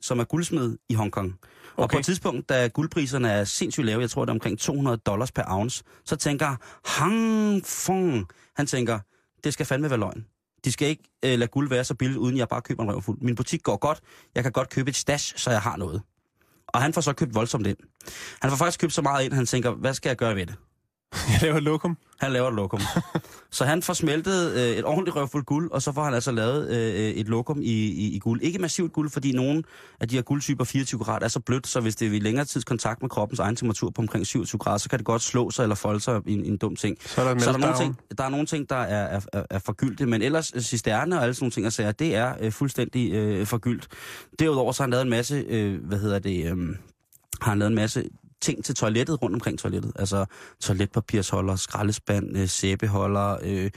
[0.00, 1.38] som er guldsmed i Hongkong.
[1.76, 1.94] Og Okay.
[1.94, 5.32] på et tidspunkt, da guldpriserne er sindssygt lave, jeg tror det er omkring 200 dollars
[5.32, 6.56] per ounce, så tænker
[6.98, 8.98] Hang Fong, han tænker,
[9.44, 10.24] det skal fandme være løgn.
[10.64, 13.18] De skal ikke øh, lade guld være så billigt, uden jeg bare køber en røvfuld.
[13.20, 14.00] Min butik går godt,
[14.34, 16.02] jeg kan godt købe et stash, så jeg har noget.
[16.66, 17.76] Og han får så købt voldsomt ind.
[18.42, 20.54] Han får faktisk købt så meget ind, han tænker, hvad skal jeg gøre ved det?
[21.32, 21.96] Jeg laver lokum.
[22.18, 22.80] Han laver et lokum.
[23.50, 26.68] så han får smeltet øh, et ordentligt røvfuld guld, og så får han altså lavet
[26.70, 28.42] øh, et lokum i, i, i guld.
[28.42, 29.62] Ikke massivt guld, fordi nogle
[30.00, 32.44] af de her guldtyper 24 grader er så blødt, så hvis det er i længere
[32.44, 35.50] tids kontakt med kroppens egen temperatur på omkring 27 grader, så kan det godt slå
[35.50, 36.96] sig eller folde sig i en, en dum ting.
[37.00, 39.42] Så er der Så er der, nogle ting, der er nogle ting, der er, er,
[39.50, 42.34] er, forgyldte, men ellers øh, cisterne og alle sådan nogle ting, jeg siger, det er
[42.40, 43.88] øh, fuldstændig øh, forgyldt.
[44.38, 46.76] Derudover så har han lavet en masse, øh, hvad hedder det, øh,
[47.40, 48.04] har han lavet en masse
[48.44, 49.92] ting til toilettet rundt omkring toilettet.
[49.96, 50.26] Altså
[50.60, 53.70] toiletpapirsholder, skraldespand, øh, sæbeholder, øh,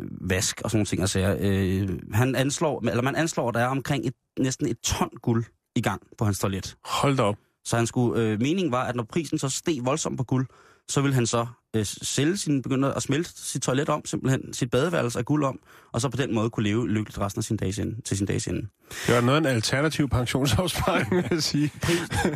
[0.00, 1.00] øh, vask og sådan nogle ting.
[1.00, 5.10] Altså, øh, han anslår, eller man anslår, at der er omkring et, næsten et ton
[5.22, 5.44] guld
[5.76, 6.76] i gang på hans toilet.
[6.84, 7.36] Hold da op.
[7.64, 10.46] Så han skulle, øh, meningen var, at når prisen så steg voldsomt på guld,
[10.88, 14.70] så ville han så øh, sælge sin, begynde at smelte sit toilet om, simpelthen sit
[14.70, 15.60] badeværelse af guld om,
[15.92, 18.26] og så på den måde kunne leve lykkeligt resten af sin dages ende, til sin
[18.26, 18.66] dages ende.
[19.06, 21.72] Det var noget af en alternativ pensionsopsparing, vil jeg sige.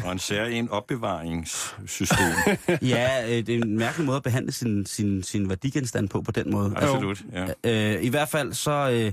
[0.04, 2.26] Og en særlig opbevaringssystem.
[2.82, 6.32] ja, øh, det er en mærkelig måde at behandle sin, sin, sin værdigenstand på, på
[6.32, 6.72] den måde.
[6.76, 7.94] Absolut, ja.
[7.94, 9.12] Øh, I hvert fald så, øh,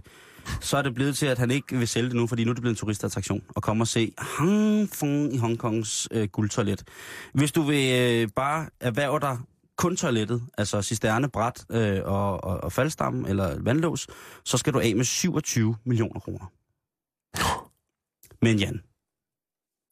[0.62, 2.54] så er det blevet til, at han ikke vil sælge det nu, fordi nu er
[2.54, 6.84] det blevet en turistattraktion at komme og se Hang Fong i Hongkongs øh, guldtoilet.
[7.34, 9.38] Hvis du vil øh, bare erhverve dig
[9.82, 14.08] kun toilettet, altså cisterne, bræt øh, og, og, og faldstamme eller vandlås,
[14.46, 16.46] så skal du af med 27 millioner kroner.
[18.42, 18.82] Men Jan,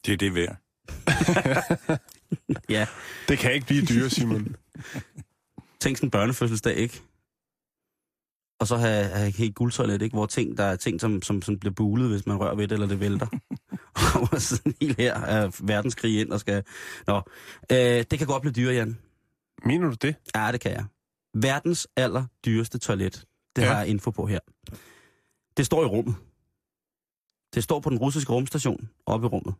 [0.06, 0.56] Det er det værd.
[2.68, 2.86] Ja,
[3.28, 4.56] Det kan ikke blive dyre, Simon.
[5.80, 7.02] tænk sådan en børnefødselsdag, ikke?
[8.60, 10.16] Og så have, have helt guldtoilet, ikke?
[10.16, 12.72] Hvor ting, der er ting, som, som, som bliver bulet, hvis man rører ved det,
[12.72, 13.26] eller det vælter.
[14.32, 16.64] og sådan helt her er verdenskrig ind og skal...
[17.06, 17.22] Nå,
[17.72, 18.98] øh, det kan godt blive dyre, Jan.
[19.64, 20.14] Mener du det?
[20.34, 20.84] Ja, det kan jeg.
[21.34, 23.24] Verdens aller dyreste toilet.
[23.56, 23.68] Det Ja.
[23.72, 24.38] har jeg info på her.
[25.56, 26.14] Det står i rummet.
[27.54, 29.54] Det står på den russiske rumstation oppe i rummet.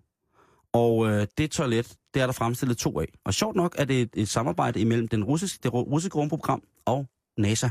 [0.73, 3.07] Og øh, det toilet, det er der fremstillet to af.
[3.25, 6.63] Og sjovt nok er det et, et samarbejde imellem den russiske, det ru- russiske rumprogram
[6.85, 7.07] og
[7.39, 7.69] NASA.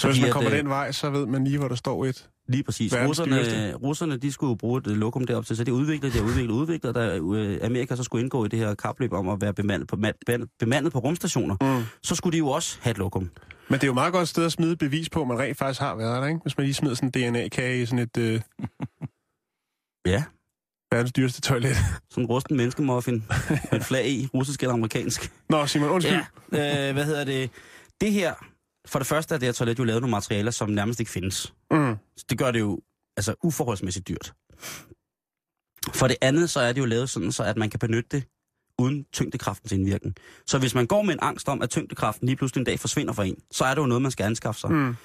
[0.00, 2.04] Så hvis man at, kommer øh, den vej, så ved man lige, hvor der står
[2.04, 2.28] et.
[2.48, 2.94] Lige præcis.
[2.94, 6.20] Russerne, russerne, de skulle jo bruge et øh, lokum derop til, så det udviklede, det
[6.20, 9.54] udviklede, udviklede, da øh, Amerika så skulle indgå i det her kapløb om at være
[9.54, 11.84] bemandet på, ma- bemandet på rumstationer, Mm.
[12.02, 13.30] så skulle de jo også have et lokum.
[13.68, 15.80] Men det er jo meget godt sted at smide bevis på, at man rent faktisk
[15.80, 16.40] har været der, ikke?
[16.42, 18.40] Hvis man lige smider sådan en DNA-kage i sådan et øh,
[20.06, 20.24] Ja,
[20.92, 21.76] verdens dyreste toilet.
[22.10, 23.24] sådan en rusten menneskemuffin
[23.72, 25.32] med et flag i, russisk eller amerikansk.
[25.48, 26.18] Nå, Simon, undskyld.
[26.52, 27.50] Ja, øh, hvad hedder det?
[28.00, 28.34] Det her,
[28.86, 31.54] for det første er det her toilet jo lavet nogle materialer, som nærmest ikke findes.
[31.70, 31.96] Mm.
[32.16, 32.80] Så det gør det jo
[33.16, 34.34] altså uforholdsmæssigt dyrt.
[35.94, 38.24] For det andet, så er det jo lavet sådan, så at man kan benytte det
[38.78, 40.14] uden tyngdekraftens indvirkning.
[40.46, 43.12] Så hvis man går med en angst om, at tyngdekraften lige pludselig en dag forsvinder
[43.12, 44.70] for en, så er det jo noget, man skal anskaffe sig.
[44.72, 44.86] Mm.
[44.86, 44.96] Hvis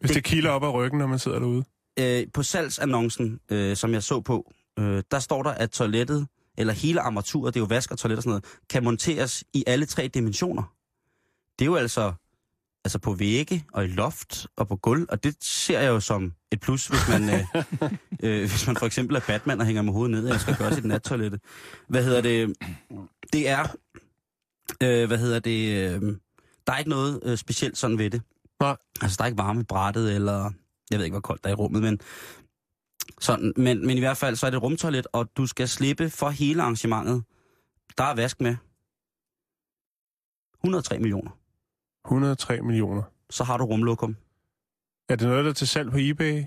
[0.00, 1.64] det, Det- det kilder op ad ryggen, når man sidder derude.
[1.98, 6.26] Øh, på salgsannoncen, øh, som jeg så på, øh, der står der, at toilettet,
[6.58, 9.64] eller hele armaturet, det er jo vask og toilet og sådan noget, kan monteres i
[9.66, 10.62] alle tre dimensioner.
[11.58, 12.12] Det er jo altså,
[12.84, 16.32] altså på vægge og i loft og på gulv, og det ser jeg jo som
[16.50, 17.44] et plus, hvis man, øh,
[18.22, 20.74] øh, hvis man for eksempel er Batman og hænger med hovedet ned, og skal gøre
[20.74, 21.40] sit nattoilette.
[21.88, 22.56] Hvad hedder det?
[23.32, 23.66] Det er,
[24.82, 26.16] øh, hvad hedder det, øh,
[26.66, 28.22] der er ikke noget øh, specielt sådan ved det.
[28.60, 28.76] Nej.
[29.02, 30.50] Altså, der er ikke varme i brættet, eller
[30.90, 32.00] jeg ved ikke, hvor koldt der er i rummet, men,
[33.20, 36.10] sådan, men, men i hvert fald, så er det et rumtoilet, og du skal slippe
[36.10, 37.24] for hele arrangementet.
[37.98, 38.56] Der er vask med.
[40.64, 41.39] 103 millioner.
[42.06, 43.02] 103 millioner.
[43.30, 44.16] Så har du rumlokum.
[45.08, 46.44] Er det noget, der er til salg på eBay?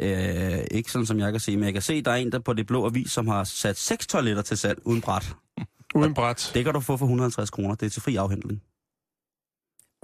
[0.00, 2.38] Øh, ikke sådan, som jeg kan se, men jeg kan se, der er en der
[2.38, 5.36] på det blå avis, som har sat seks toiletter til salg uden bræt.
[5.94, 6.50] Uden bræt?
[6.54, 7.74] Det kan du få for 150 kroner.
[7.74, 8.62] Det er til fri afhentning.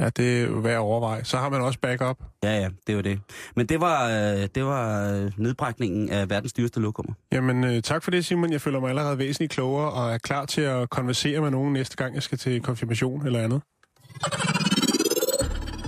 [0.01, 1.25] Ja, det er jo værd at overveje.
[1.25, 2.17] Så har man også backup.
[2.43, 3.21] Ja, ja, det var det.
[3.57, 7.15] Men det var, øh, det var øh, nedbrækningen af verdens dyreste lokummer.
[7.33, 8.53] Jamen, øh, tak for det, Simon.
[8.53, 11.97] Jeg føler mig allerede væsentligt klogere og er klar til at konversere med nogen næste
[11.97, 13.63] gang, jeg skal til konfirmation eller andet.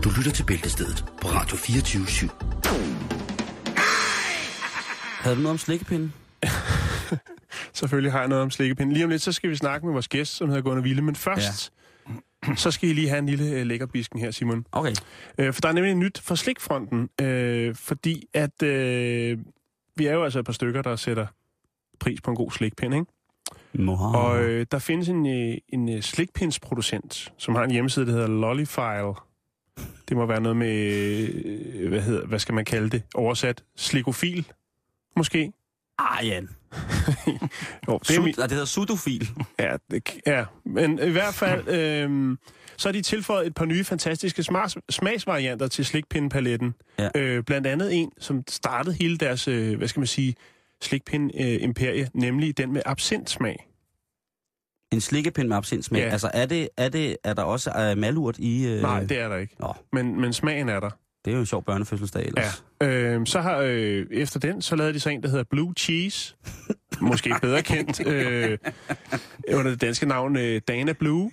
[0.04, 2.28] Du lytter til Bæltestedet på Radio 24 /7.
[5.22, 6.10] Havde du noget om slikkepinde?
[7.72, 8.92] Selvfølgelig har jeg noget om slikkepinden.
[8.92, 11.02] Lige om lidt, så skal vi snakke med vores gæst, som hedder Gunnar Ville.
[11.02, 11.72] Men først,
[12.48, 12.54] ja.
[12.54, 14.66] så skal I lige have en lille øh, lækkerbisken her, Simon.
[14.72, 14.94] Okay.
[15.38, 19.38] Øh, for der er nemlig nyt fra slikfronten, øh, fordi at øh,
[19.96, 21.26] vi er jo altså et par stykker, der sætter
[22.00, 23.06] pris på en god slikpind, ikke?
[23.72, 24.18] Moha.
[24.18, 28.28] Og øh, der findes en, øh, en øh, slikpindsproducent, som har en hjemmeside, der hedder
[28.28, 29.29] Lollyfile.
[30.10, 31.28] Det må være noget med,
[31.74, 33.02] øh, hvad, hedder, hvad skal man kalde det?
[33.14, 34.46] Oversat slikofil,
[35.16, 35.52] måske?
[35.98, 36.48] Ah, Jan.
[37.88, 39.28] Jo, det er Sud, min, det hedder sudofil.
[39.58, 42.36] ja, det, ja, men i hvert fald, øh,
[42.76, 46.74] så har de tilføjet et par nye fantastiske smags, smagsvarianter til slikpindepaletten.
[46.98, 47.08] Ja.
[47.14, 50.34] Øh, blandt andet en, som startede hele deres, øh, hvad skal man sige,
[50.82, 53.69] slikpind-imperie, nemlig den med absintsmag.
[54.92, 56.00] En slikkepind med absintsmag.
[56.00, 56.08] Ja.
[56.08, 58.74] Altså, er, det, er, det, er der også uh, malurt i...
[58.74, 58.82] Uh...
[58.82, 59.56] Nej, det er der ikke.
[59.58, 60.90] Nå, Men, men smagen er der.
[61.24, 62.64] det er jo en sjov børnefødselsdag ellers.
[62.82, 62.86] Ja.
[62.88, 66.34] Øh, så har øh, efter den, så lavede de så en, der hedder Blue Cheese.
[67.00, 68.58] Måske bedre kendt øh,
[69.54, 71.30] under det danske navn øh, Dana Blue.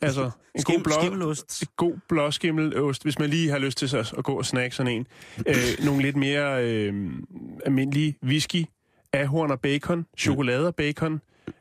[0.00, 1.64] Altså en Skim, god blå, skimmelost.
[1.76, 5.06] god blåskimmelost, hvis man lige har lyst til så, at gå og snakke sådan en.
[5.46, 5.54] Øh,
[5.86, 7.10] nogle lidt mere øh,
[7.66, 8.64] almindelige whisky,
[9.12, 11.20] ahorn og bacon, chokolade og bacon,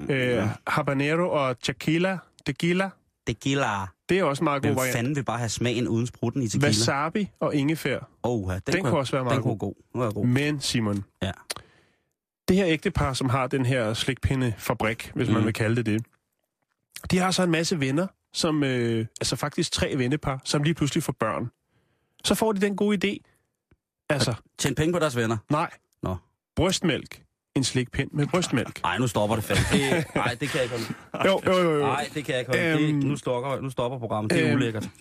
[0.10, 2.90] øh, habanero og tequila, tequila.
[3.28, 3.86] Tequila.
[4.10, 4.96] Det er også meget god variant.
[4.96, 6.68] fanden vil bare have smagen uden sprutten i tequila?
[6.68, 8.00] Wasabi og ingefær.
[8.24, 9.74] Oh, ja, den, Den kunne også være meget den kunne god.
[9.94, 10.26] Den var god.
[10.26, 11.32] Men Simon, Ja.
[12.48, 15.34] det her ægtepar, som har den her slikpindefabrik, hvis mm.
[15.34, 16.06] man vil kalde det det,
[17.12, 21.04] de har så en masse venner, som, øh, altså faktisk tre vennepar, som lige pludselig
[21.04, 21.52] får børn.
[22.24, 23.18] Så får de den gode idé.
[24.10, 25.38] Altså, Tjene penge på deres venner.
[25.50, 25.70] nej.
[26.04, 26.16] Nå.
[26.56, 27.22] Brystmælk.
[27.58, 28.82] En slikpind med brystmælk.
[28.84, 29.64] Nej, nu stopper det fandme.
[29.96, 30.76] Det, nej, det kan jeg ikke
[31.14, 31.30] holde.
[31.30, 31.80] Jo, jo, jo.
[31.80, 32.72] Nej, det kan jeg ikke holde.
[32.74, 32.98] Det, Øhm.
[32.98, 34.32] nu, stopper, nu stopper programmet.
[34.34, 34.56] Det er Øhm.
[34.56, 34.90] ulækkert.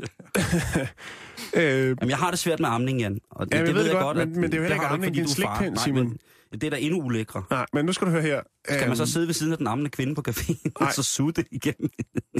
[1.55, 1.63] Øh,
[2.01, 3.19] Jamen, jeg har det svært med amning, Jan.
[3.31, 5.15] Og Ja, jeg ved det godt, men- at men det er jo heller ikke amning,
[5.15, 6.05] det er en slikpind, Nej, Simon.
[6.51, 7.43] men Det er da endnu ulækre.
[7.51, 8.41] nej, men nu skal du høre her.
[8.71, 10.93] Skal man så Øhm, sidde ved siden af den ammende kvinde på caféen, og Nej.
[10.93, 11.91] så suge det igennem?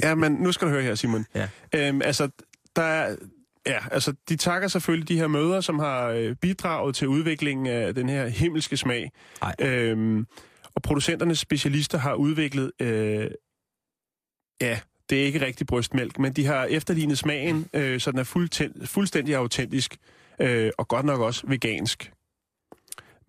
[0.03, 1.25] Ja, men nu skal du høre her, Simon.
[1.35, 1.47] Ja.
[1.75, 2.29] Øhm, altså,
[2.75, 3.15] der er,
[3.67, 7.95] ja, altså, de takker selvfølgelig de her møder, som har øh, bidraget til udviklingen af
[7.95, 9.11] den her himmelske smag.
[9.41, 9.55] Ej.
[9.61, 10.27] Øhm,
[10.75, 13.27] Og producenternes specialister har udviklet, øh,
[14.61, 18.23] ja, det er ikke rigtig brystmælk, men de har efterlignet smagen, øh, så den er
[18.23, 19.95] fuldtænd- fuldstændig autentisk,
[20.41, 22.11] øh, og godt nok også vegansk.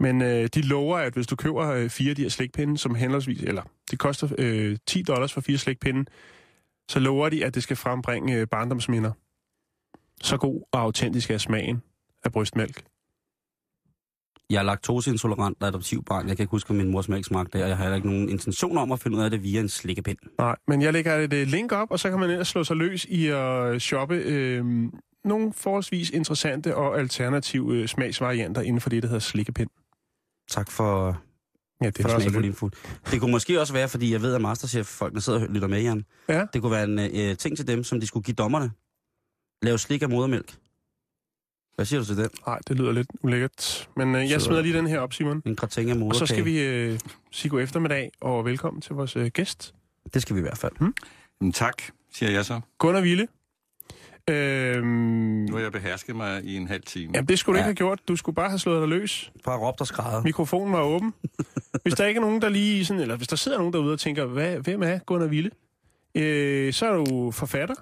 [0.01, 2.95] Men øh, de lover, at hvis du køber øh, fire af de her slikpinde, som
[2.95, 6.05] henholdsvis, eller det koster øh, 10 dollars for fire slikpinde,
[6.91, 9.13] så lover de, at det skal frembringe øh, barndomsminder.
[10.23, 11.83] Så god og autentisk er smagen
[12.25, 12.83] af brystmælk.
[14.51, 16.29] Jeg er laktoseintolerant og adoptivbarn.
[16.29, 18.29] Jeg kan ikke huske, hvad min mors mælk smagte, og jeg har heller ikke nogen
[18.29, 20.19] intention om at finde ud af det via en slikkepind.
[20.39, 22.77] Nej, men jeg lægger et øh, link op, og så kan man ellers slå sig
[22.77, 24.65] løs i at shoppe øh,
[25.25, 29.71] nogle forholdsvis interessante og alternative øh, smagsvarianter inden for det, der hedder slikkepind.
[30.51, 31.21] Tak for,
[31.83, 32.45] Ja, det for var det.
[32.45, 32.71] info.
[33.11, 36.05] Det kunne måske også være, fordi jeg ved, at Masterchef-folkene sidder og lytter med, Jan.
[36.29, 36.47] Ja.
[36.53, 36.99] Det kunne være en
[37.31, 38.71] øh, ting til dem, som de skulle give dommerne.
[39.63, 40.55] Lave slik af modermælk.
[41.75, 42.29] Hvad siger du til den?
[42.47, 43.89] Nej, det lyder lidt ulækkert.
[43.97, 45.43] Men øh, jeg Så- smider lige den her op, Simon.
[45.47, 46.19] En gratin af Og moderkage.
[46.19, 46.99] så skal vi øh,
[47.31, 49.75] sige god eftermiddag, og velkommen til vores øh, gæst,
[50.15, 50.73] Det skal vi i hvert fald.
[51.41, 52.61] Men tak, siger jeg så.
[52.79, 53.29] Gunnar Ville.
[54.31, 57.13] Øhm, Nu har jeg behersket mig i en halv time.
[57.15, 57.69] jamen, det skulle du Ja.
[57.69, 58.09] ikke have gjort.
[58.09, 59.33] Du skulle bare have slået dig løs.
[59.45, 60.23] Bare råbt og skrædder.
[60.23, 61.15] Mikrofonen var åben.
[61.83, 64.01] Hvis der ikke er nogen, der lige sådan, eller hvis der sidder nogen derude og
[64.01, 65.51] tænker, Hvad, hvem er Gunnar Ville?
[66.15, 67.75] Øh, så er du forfatter,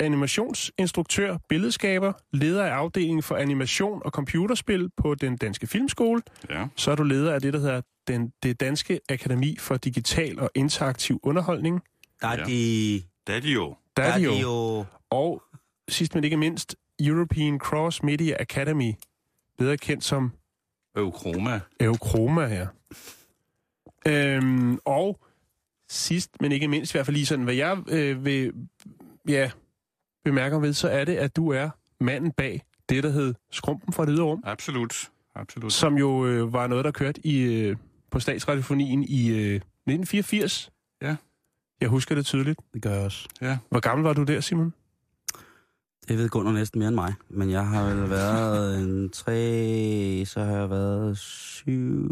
[0.00, 6.22] animationsinstruktør, billedskaber, leder af afdelingen for animation og computerspil på den danske filmskole.
[6.50, 6.66] Ja.
[6.76, 10.50] Så er du leder af det, der hedder den, det Danske Akademi for Digital og
[10.54, 11.80] Interaktiv Underholdning.
[12.20, 12.44] Der er Ja.
[12.44, 13.02] de...
[13.26, 13.76] Det er de jo.
[13.96, 14.84] Der er de jo.
[15.10, 15.42] Og
[15.88, 18.92] sidst men ikke mindst, European Cross Media Academy,
[19.58, 20.32] bedre kendt som
[20.96, 21.60] Eukroma.
[21.80, 22.66] Eukroma her.
[24.06, 25.20] Øhm, og
[25.88, 28.52] sidst, men ikke mindst, i hvert fald lige sådan, hvad jeg øh, vil
[29.28, 29.50] ja,
[30.24, 34.06] bemærker ved, så er det, at du er manden bag det, der hed Skrumpen fra
[34.06, 35.10] det ydre rum, Absolut.
[35.34, 35.72] Absolut.
[35.72, 37.76] som jo øh, var noget, der kørte i, øh,
[38.10, 40.70] på statsradiofonien i øh, 1984.
[41.02, 41.16] Ja.
[41.80, 42.60] Jeg husker det tydeligt.
[42.74, 43.28] Det gør jeg også.
[43.68, 44.72] Hvor gammel var du der, Simon?
[46.08, 47.14] Det ved Gunnar næsten mere end mig.
[47.28, 49.32] Men jeg har vel været en tre...
[50.26, 52.10] Så har jeg været syv...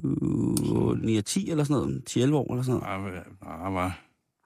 [1.02, 2.30] 9 og 10 eller sådan noget.
[2.30, 3.24] 10-11 år eller sådan noget.
[3.42, 3.90] Ah, ah, hvad?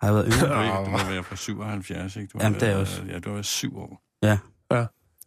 [0.05, 0.77] Har jeg været yngre?
[0.77, 2.29] Du må, du må være fra 77, ikke?
[2.33, 3.03] Du Jamen, det er været- også.
[3.09, 4.01] Ja, du har været syv år.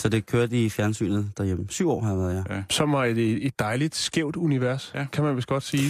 [0.01, 1.65] Så det kørte i fjernsynet derhjemme.
[1.69, 2.63] Syv år har jeg været, ja.
[2.69, 5.05] Som var et, et dejligt, skævt univers, Ja.
[5.13, 5.87] kan man vist godt sige.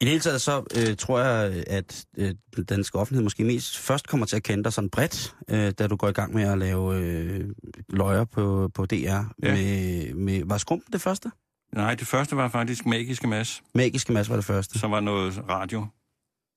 [0.00, 3.78] I det hele taget så øh, tror jeg, at øh, den danske offentlighed måske mest
[3.78, 6.42] først kommer til at kende dig sådan bredt, øh, da du går i gang med
[6.42, 7.44] at lave øh,
[7.88, 8.94] løjer på, på DR.
[8.96, 9.22] Ja.
[9.42, 11.30] Med, med, var Skrumpen det første?
[11.74, 15.42] Nej, det første var faktisk Magiske Mads, Magiske Mads var det første, som var noget
[15.48, 15.86] radio.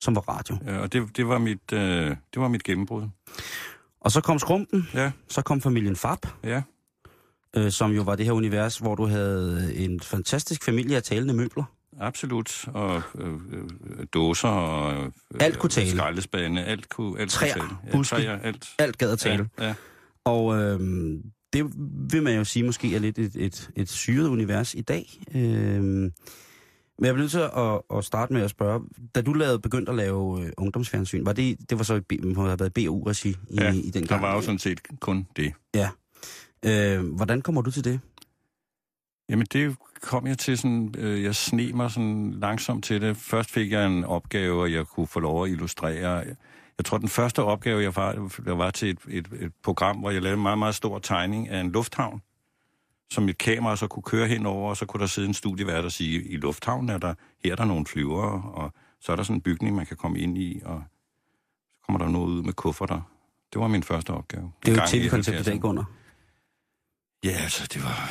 [0.02, 0.58] Som var radio.
[0.68, 1.80] Øh, Og det, det, var mit, øh,
[2.10, 3.08] det var mit gennembrud.
[4.02, 6.62] Og så kom Skrumpen, Ja, så kom familien Fab, ja.
[7.56, 11.34] øh, som jo var det her univers, hvor du havde en fantastisk familie af talende
[11.34, 11.64] møbler.
[12.00, 12.66] Absolut.
[12.68, 13.64] Og øh, øh,
[14.14, 15.04] dåser og...
[15.06, 15.90] Øh, Alt kunne tale.
[15.90, 17.78] Skraldespande, alt kunne, alt Træer, kunne tale.
[17.86, 18.16] Ja, buske.
[18.16, 18.70] træer, alt.
[18.80, 19.50] Alt gad at tale.
[19.60, 19.74] Ja, ja.
[20.26, 20.80] Og øh,
[21.54, 21.66] det
[22.12, 25.06] vil man jo sige måske er lidt et, et, et syret univers i dag.
[25.36, 26.12] Øh,
[27.00, 28.82] men jeg bliver nødt til at, at starte med at spørge,
[29.16, 32.26] da du lavede, begyndte at lave øh, ungdomsfjernsyn, var det, det var så i, B-
[32.36, 34.22] må have været BU-regi i, Ja, i den Der gang?
[34.22, 35.54] var jo sådan set kun det.
[36.66, 38.00] Øh, hvordan kommer du til det?
[39.30, 43.18] Jamen det kom jeg til sådan, øh, jeg sne mig sådan langsomt til det.
[43.18, 46.24] Først fik jeg en opgave, og jeg kunne få lov at illustrere.
[46.78, 50.10] Jeg tror, den første opgave, jeg var, jeg var til et, et, et program, hvor
[50.12, 52.22] jeg lavede en meget, meget stor tegning af en lufthavn,
[53.12, 55.92] som et kamera så kunne køre henover, og så kunne der sidde en studievært og
[55.92, 57.14] sige, i lufthavnen er der,
[57.44, 60.20] her er der nogle flyvere, og så er der sådan en bygning, man kan komme
[60.20, 60.84] ind i, og
[61.80, 63.02] så kommer der noget ud med kufferter.
[63.54, 64.52] Det var min første opgave.
[64.66, 65.60] Det er jo Gang et i tv-koncept i dag, 70'erne.
[65.60, 65.86] Gunnar.
[67.24, 68.10] Ja, altså, det var...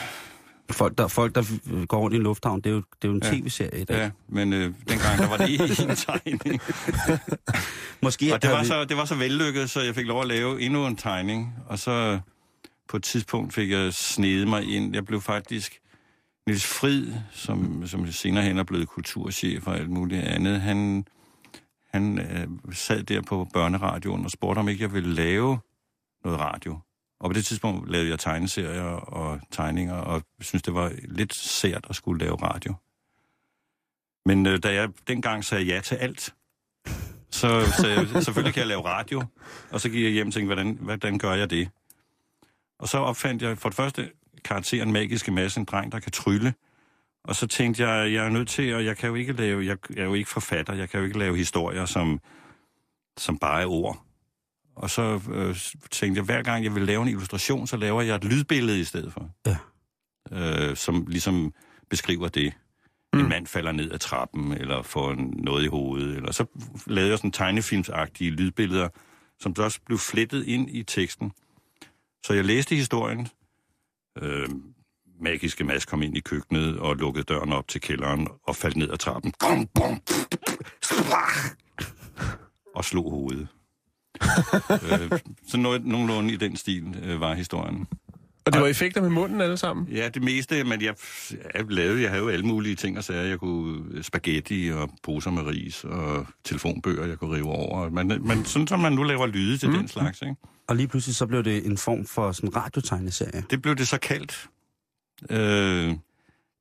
[0.71, 3.15] Folk der, folk, der går rundt i en lufthavn, det er jo, det er jo
[3.15, 3.31] en Ja.
[3.31, 3.97] tv-serie i dag.
[3.97, 6.41] Ja, men øh, dengang der var det en tegning.
[8.03, 10.27] Måske Og det var, vi- så, det var så vellykket, så jeg fik lov at
[10.29, 11.55] lave endnu en tegning.
[11.67, 12.21] Og så
[12.89, 14.95] på et tidspunkt fik jeg snedet mig ind.
[14.95, 15.81] Jeg blev faktisk...
[16.47, 21.07] Nils Frid, som, som senere hen er blevet kulturchef og alt muligt andet, han,
[21.91, 25.59] han øh, sad der på børneradioen og spurgte, om ikke jeg ville lave
[26.25, 26.79] noget radio.
[27.21, 31.87] Og på det tidspunkt lavede jeg tegneserier og tegninger, og synes det var lidt sært
[31.91, 32.75] at skulle lave radio.
[34.27, 36.35] Men øh, da jeg dengang sagde ja til alt,
[37.31, 39.23] så sagde jeg, selvfølgelig kan jeg lave radio.
[39.71, 41.69] Og så gik jeg hjem og tænkte, hvordan, hvordan gør jeg det?
[42.79, 44.11] Og så opfandt jeg for det første
[44.45, 46.55] karakteren Magiske Masse, en dreng, der kan trylle.
[47.25, 49.77] Og så tænkte jeg, jeg er nødt til, og jeg kan jo ikke lave, jeg,
[49.91, 52.21] jeg er jo ikke forfatter, jeg kan jo ikke lave historier, som,
[53.19, 54.03] som bare er ord.
[54.77, 55.57] Og så øh,
[55.91, 58.85] tænkte jeg, hver gang jeg vil lave en illustration, så laver jeg et lydbillede i
[58.85, 59.31] stedet for.
[59.47, 59.57] Ja.
[60.33, 61.53] Øh, som ligesom
[61.91, 62.55] beskriver det.
[63.13, 63.21] mm.
[63.21, 66.17] en mand falder ned ad trappen, eller får noget i hovedet.
[66.17, 66.47] Eller så
[66.87, 68.89] lavede jeg sådan tegnefilmsagtige lydbilleder,
[69.41, 71.33] som så også blev flettet ind i teksten.
[72.25, 73.29] Så jeg læste historien.
[74.23, 74.49] Øh,
[75.21, 78.91] magiske Mads kom ind i køkkenet og lukkede døren op til kælderen og faldt ned
[78.91, 79.33] ad trappen.
[79.39, 80.03] Gong, bong,
[82.75, 83.49] og slog hovedet.
[85.13, 87.87] øh, så noget, nogenlunde i den stil øh, var historien.
[88.47, 89.89] Og det var effekter med munden alle sammen?
[89.89, 90.95] Ja, det meste, men jeg,
[91.55, 93.23] jeg lavede, jeg havde jo alle mulige ting og sager.
[93.23, 97.91] Jeg kunne spaghetti og poser med ris og telefonbøger, jeg kunne rive over.
[97.91, 99.75] Men, men sådan som man nu laver lyde til mm.
[99.75, 100.37] den slags, ikke?
[100.69, 103.45] Og lige pludselig så blev det en form for sådan radiotegneserie.
[103.51, 104.51] Det blev det så kaldt.
[105.31, 105.97] Øh,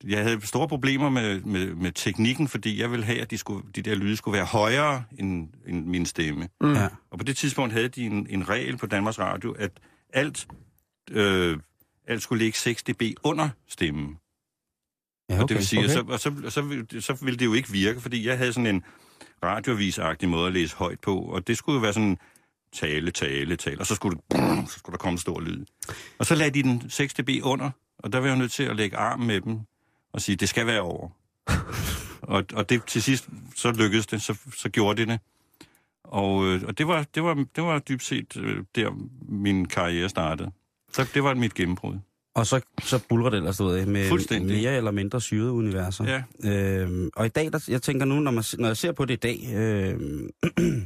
[0.03, 3.67] jeg havde store problemer med, med, med teknikken, fordi jeg ville have, at de, skulle,
[3.75, 6.49] de der lyde skulle være højere end, end min stemme.
[6.61, 6.73] Mm.
[6.73, 6.87] Ja.
[7.11, 9.71] Og på det tidspunkt havde de en, en regel på Danmarks Radio, at
[10.13, 10.47] alt,
[11.11, 11.57] øh,
[12.07, 14.17] alt skulle ligge 6 dB under stemmen.
[15.29, 15.53] Ja, Og okay.
[15.53, 15.97] det vil sige, okay.
[15.99, 16.17] okay.
[16.19, 18.75] så, og så, så, ville, så ville det jo ikke virke, fordi jeg havde sådan
[18.75, 18.83] en
[19.43, 22.17] radiovisagtig måde at læse højt på, og det skulle jo være sådan
[22.73, 25.65] tale, tale, tale, og så skulle, det, så skulle der komme en stor lyd.
[26.17, 28.75] Og så lagde de den 6 dB under, og der var jeg nødt til at
[28.75, 29.59] lægge arm med dem
[30.13, 31.09] og sige, det skal være over.
[32.33, 35.19] og, og det til sidst, så lykkedes det, så, så gjorde det det.
[36.03, 38.91] Og, øh, og det, var, det, var, det var dybt set øh, der,
[39.29, 40.51] min karriere startede.
[40.91, 41.95] Så det var mit gennembrud.
[42.35, 46.23] Og så, så bulrer det ellers ud med mere eller mindre syrede universer.
[46.43, 46.49] Ja.
[46.51, 49.13] Øhm, og i dag, der, jeg tænker nu, når, man, når jeg ser på det
[49.13, 50.29] i dag, øhm,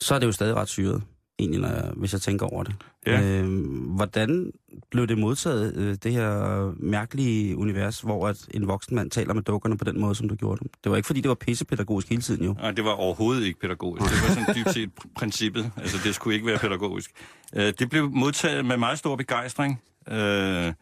[0.00, 1.02] så er det jo stadig ret syret,
[1.38, 2.74] egentlig, når jeg, hvis jeg tænker over det.
[3.06, 3.22] Ja.
[3.22, 4.52] Øhm, hvordan
[4.90, 9.42] blev det modtaget, øh, det her mærkelige univers, hvor at en voksen mand taler med
[9.42, 10.70] dukkerne på den måde, som du gjorde det?
[10.84, 12.52] Det var ikke, fordi det var pissepædagogisk hele tiden, jo.
[12.52, 14.10] Nej, det var overhovedet ikke pædagogisk.
[14.12, 15.70] Det var sådan dybt set pr- princippet.
[15.76, 17.10] Altså, det skulle ikke være pædagogisk.
[17.54, 19.82] Øh, det blev modtaget med meget stor begejstring.
[20.08, 20.72] Øh,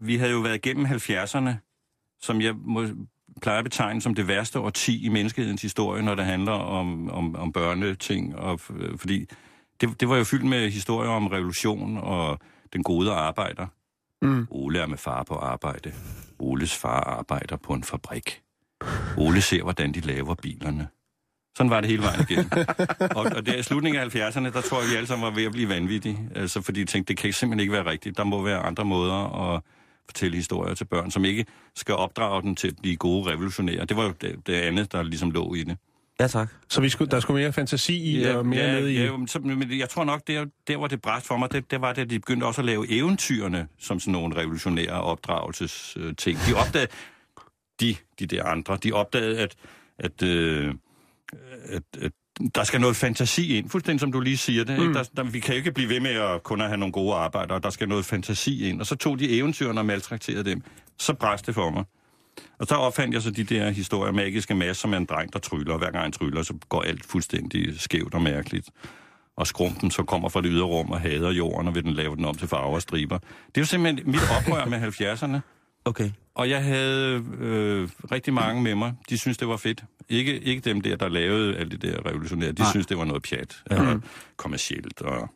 [0.00, 1.50] vi havde jo været igennem 70'erne,
[2.22, 2.86] som jeg må,
[3.42, 7.36] plejer at betegne som det værste årti i menneskehedens historie, når det handler om, om,
[7.36, 8.36] om børneting.
[8.36, 9.26] Og, f- fordi
[9.80, 12.38] det, det var jo fyldt med historier om revolution og
[12.72, 13.66] den gode arbejder.
[14.22, 14.46] Mm.
[14.50, 15.92] Ole er med far på arbejde.
[16.38, 18.40] Oles far arbejder på en fabrik.
[19.16, 20.88] Ole ser, hvordan de laver bilerne.
[21.56, 22.50] Sådan var det hele vejen igennem.
[23.16, 25.44] og, og der i slutningen af 70'erne, der tror jeg, vi alle sammen var ved
[25.44, 26.18] at blive vanvittige.
[26.34, 28.16] Altså, fordi jeg tænkte, det kan simpelthen ikke være rigtigt.
[28.16, 29.62] Der må være andre måder at
[30.10, 31.44] fortælle historier til børn, som ikke
[31.76, 33.84] skal opdrage dem til at blive gode revolutionære.
[33.84, 35.76] Det var jo det, det andet, der ligesom lå i det.
[36.20, 36.48] Ja, tak.
[36.68, 38.94] Så vi skulle, der skulle mere fantasi i og mere ja, ned i...
[38.94, 41.80] ja, så, men jeg tror nok, der, der hvor det bræst for mig, det, det
[41.80, 46.38] var det, at de begyndte også at lave eventyrene som sådan nogle revolutionære opdragelsesting.
[46.48, 46.90] De opdagede,
[47.80, 49.56] de, de der andre, de opdagede, at,
[49.98, 50.74] at, øh,
[51.64, 52.12] at, at
[52.54, 54.78] der skal noget fantasi ind, fuldstændig som du lige siger det.
[54.78, 54.82] Mm.
[54.82, 54.94] Ikke?
[54.94, 57.14] Der, der, vi kan jo ikke blive ved med at kun at have nogle gode
[57.14, 58.80] arbejdere, der skal noget fantasi ind.
[58.80, 60.62] Og så tog de eventyrene og maltrakterede dem.
[60.98, 61.84] Så bræst det for mig.
[62.58, 65.38] Og så opfandt jeg så de der historier, magiske Mads, som er en dreng, der
[65.38, 65.72] tryller.
[65.72, 68.70] Og hver gang han tryller, så går alt fuldstændig skævt og mærkeligt.
[69.36, 72.16] Og skrumpen så kommer fra det ydre rum og hader jorden, og vil den lave
[72.16, 73.18] den om til farver og striber.
[73.18, 75.59] Det er jo simpelthen mit oprør med 70'erne.
[75.84, 76.10] Okay.
[76.34, 78.94] Og jeg havde øh, rigtig mange med mig.
[79.10, 79.84] De synes det var fedt.
[80.08, 82.52] Ikke, ikke dem der, der lavede alt det der revolutionære.
[82.52, 82.70] De Nej.
[82.70, 83.62] synes det var noget pjat.
[83.70, 83.96] Ja.
[84.36, 85.30] kommercielt og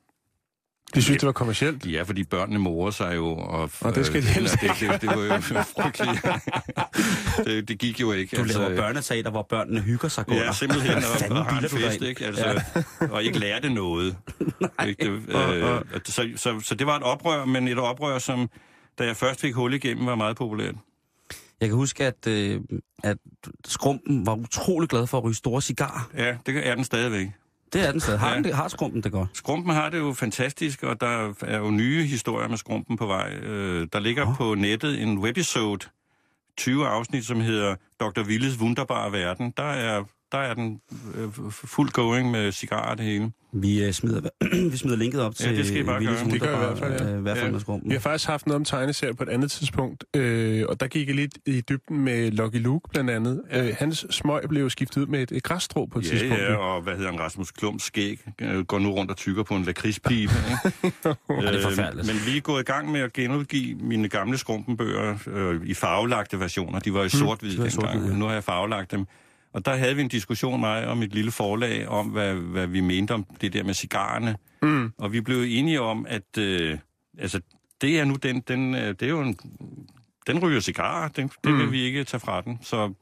[0.95, 1.87] De synes, det var kommercielt.
[1.87, 3.27] Ja, fordi børnene morer sig jo.
[3.27, 6.27] Og, Og det skal de helst det, det, det, var jo frygteligt.
[7.47, 8.37] det, det gik jo ikke.
[8.37, 10.39] Du altså, laver børneteater, hvor børnene hygger sig godt.
[10.39, 12.25] Ja, simpelthen, og, og har en fest, ikke?
[12.27, 12.63] Altså,
[13.01, 13.07] ja.
[13.07, 14.17] og ikke lærte noget.
[14.89, 15.05] ikke?
[15.05, 18.49] Det, øh, så, så, så det var et oprør, men et oprør, som,
[18.99, 20.75] da jeg først fik hul igennem, var meget populært.
[21.61, 22.61] Jeg kan huske, at, øh,
[23.03, 23.17] at
[23.67, 26.11] Skrumpen var utrolig glad for at ryge store cigarer.
[26.17, 27.27] Ja, det er den stadigvæk.
[27.73, 28.21] Det er den stadig.
[28.21, 28.37] Har, Ja.
[28.37, 29.29] den det, har Skrumpen det godt?
[29.33, 33.35] Skrumpen har det jo fantastisk, og der er jo nye historier med Skrumpen på vej.
[33.35, 34.35] Øh, der ligger Nå.
[34.35, 35.87] på nettet en webisode,
[36.57, 38.23] 20 afsnit, som hedder Dr.
[38.27, 39.53] Willes Wunderbare Verden.
[39.57, 40.81] Der er, der er den
[41.15, 43.33] øh, fuld going med cigarer og det hele.
[43.57, 44.21] Vi, øh, smider,
[44.71, 46.31] vi smider linket op til det skal I bare Willis gøre.
[46.31, 47.15] Det gør jeg i hvert fald, ja.
[47.15, 47.79] øh, hvert fald Ja.
[47.85, 51.07] Vi har faktisk haft noget om tegneserier på et andet tidspunkt, øh, og der gik
[51.09, 53.43] jeg lidt i dybden med Lucky Luke blandt andet.
[53.51, 53.69] Ja.
[53.69, 56.43] Øh, hans smøg blev skiftet ud med et, et græsstrå på et Ja, tidspunkt.
[56.43, 59.55] ja, og hvad hedder han, Rasmus Klums skæg, øh, går nu rundt og tykker på
[59.57, 60.13] en lakridspibe.
[60.23, 60.99] ikke?
[61.43, 62.07] det er forfærdeligt.
[62.07, 66.41] Men vi er gået i gang med at genudgive mine gamle skrumpenbøger øh, i farvelagte
[66.41, 66.79] versioner.
[66.79, 68.19] De var i sort-hvid var i dengang, sort-hvid, ja.
[68.19, 69.07] nu har jeg farvelagt dem.
[69.55, 72.81] Og der havde vi en diskussion, mig og mit lille forlag, om hvad, hvad vi
[72.81, 74.37] mente om det der med cigarerne.
[74.63, 74.93] Mm.
[74.99, 76.79] Og vi blev enige om, at øh,
[77.19, 77.41] altså,
[77.81, 79.39] det er nu den, den, øh, det er jo en,
[80.27, 81.59] den ryger cigarer, den, det Mm.
[81.59, 82.59] vil vi ikke tage fra den.
[82.63, 82.93] Så,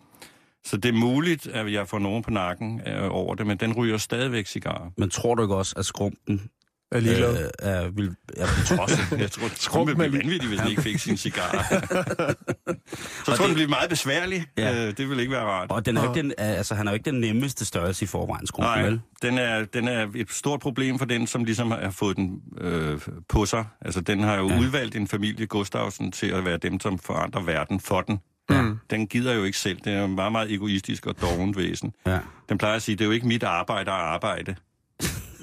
[0.64, 3.72] så det er muligt, at jeg får nogen på nakken øh, over det, men den
[3.72, 4.90] ryger stadigvæk cigarer.
[4.96, 6.50] Men tror du ikke også, at Skrumpen
[6.93, 7.45] Er ligeglad.
[7.45, 9.20] øh, er, vil, er Tosset.
[9.20, 10.18] Jeg tror, det med ville blive lige.
[10.22, 11.51] vanvittigt, hvis den ikke fik sin cigar.
[13.26, 14.45] så tror den bliver meget besværlig.
[14.59, 14.70] Ja.
[14.70, 14.86] Ja.
[14.88, 15.70] Øh, det vil ikke være rart.
[15.70, 18.07] Og den er jo ikke den, altså, han er jo ikke den nemmeste størrelse i
[18.07, 19.01] forvejen, skrumpen, Nej, vel?
[19.22, 23.01] den er, den er et stort problem for den, som ligesom har fået den øh,
[23.28, 23.64] på sig.
[23.80, 24.55] Altså, den har jo Ja.
[24.55, 24.61] ja.
[24.61, 28.18] udvalgt en familie, Gustavsen, til at være dem, som forandrer verden for den.
[28.51, 28.78] Mm.
[28.90, 29.78] Den gider jo ikke selv.
[29.84, 31.93] Den er jo meget, meget egoistisk og dovent væsen.
[32.07, 32.18] Ja.
[32.49, 34.55] Den plejer at sige, det er jo ikke mit arbejde at arbejde.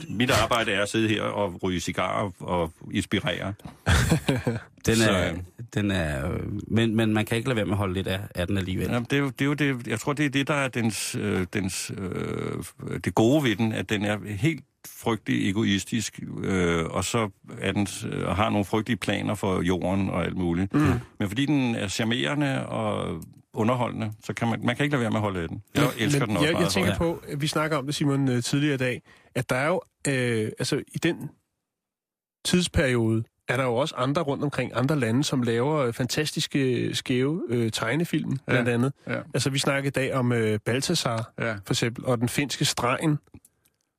[0.07, 3.53] Mit arbejde er at sidde her og ryge cigarer og inspirere.
[4.85, 5.37] Den er, øh,
[5.73, 8.19] den er, øh, men, men man kan ikke lade være med at holde lidt af,
[8.35, 8.87] af den alligevel.
[8.87, 11.15] Jamen, det, er det er jo det, jeg tror, det er det, der er dens,
[11.15, 12.63] øh, dens, øh,
[13.03, 17.29] det gode ved den, at den er helt frygtelig egoistisk, øh, og så
[17.61, 20.73] er den, øh, har nogle frygtelige planer for jorden og alt muligt.
[20.73, 20.93] Mm.
[21.19, 23.21] Men fordi den er charmerende og
[23.53, 25.63] underholdende, så kan man, man kan ikke lade være med at holde af den.
[25.75, 26.97] Jeg elsker Men den også jeg, jeg meget tænker højt.
[27.21, 29.01] på, at vi snakker om det, Simon, øh, tidligere i dag,
[29.35, 31.29] at der er jo, øh, altså i den
[32.45, 37.41] tidsperiode, er der jo også andre rundt omkring, andre lande, som laver øh, fantastiske, skæve
[37.49, 38.73] øh, tegnefilm, blandt Ja.
[38.73, 38.93] andet.
[39.07, 39.19] Ja.
[39.33, 41.53] Altså, vi snakker i dag om øh, Balthasar, Ja.
[41.53, 43.17] for eksempel, og den finske stregen,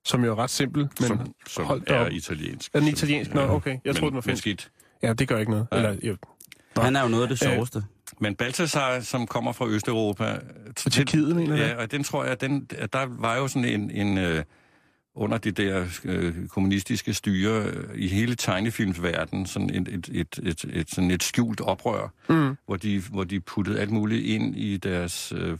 [0.05, 2.11] som jo er ret simpel, men som, som hold er op.
[2.11, 2.71] italiensk.
[2.75, 3.33] er den italiensk?
[3.33, 3.69] Nå, okay.
[3.71, 4.41] Jeg men, troede, den var men finsk.
[4.43, 4.71] skidt.
[5.03, 5.67] Ja, det gør ikke noget.
[5.71, 5.77] Ja.
[5.77, 6.17] Eller, jo,
[6.75, 6.81] Nå.
[6.81, 7.83] Han er jo noget af det Øh, sjoveste.
[8.21, 10.39] Men Balthasar, som kommer fra Østeuropa...
[10.75, 11.75] Tjekkiet, mener jeg.
[11.77, 13.91] Ja, og den tror jeg, den, der var jo sådan en...
[13.91, 14.43] en øh,
[15.15, 20.65] under det der øh, kommunistiske styre øh, i hele tegnefilmsverdenen, sådan et, et, et, et,
[20.73, 22.55] et, sådan et skjult oprør, Mm.
[22.65, 25.33] hvor, de, hvor de puttede alt muligt ind i deres...
[25.35, 25.57] Øh,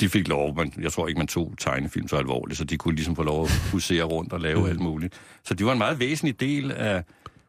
[0.00, 2.94] de fik lov, men jeg tror ikke, man tog tegnefilm så alvorligt, så de kunne
[2.94, 5.14] ligesom få lov at husere rundt og lave alt muligt.
[5.44, 7.04] Så det var en meget væsentlig del af,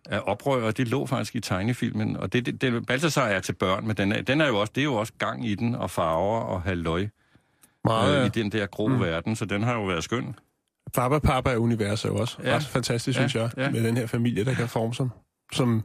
[0.09, 2.17] af oprøret, det lå faktisk i tegnefilmen.
[2.17, 4.71] Og det, det, det Balthasar er til børn, men den er, den er jo også,
[4.75, 7.07] det er jo også gang i den, og farver og halløj
[7.83, 8.25] Meget, øh, ja.
[8.25, 8.99] i den der grå mm.
[8.99, 10.35] verden, så den har jo været skøn.
[10.93, 11.63] Baba Papa er jo
[12.15, 12.55] også ja.
[12.55, 13.71] Ret fantastisk, Ja, synes jeg, ja.
[13.71, 15.09] med den her familie, der kan forme sig,
[15.53, 15.83] som,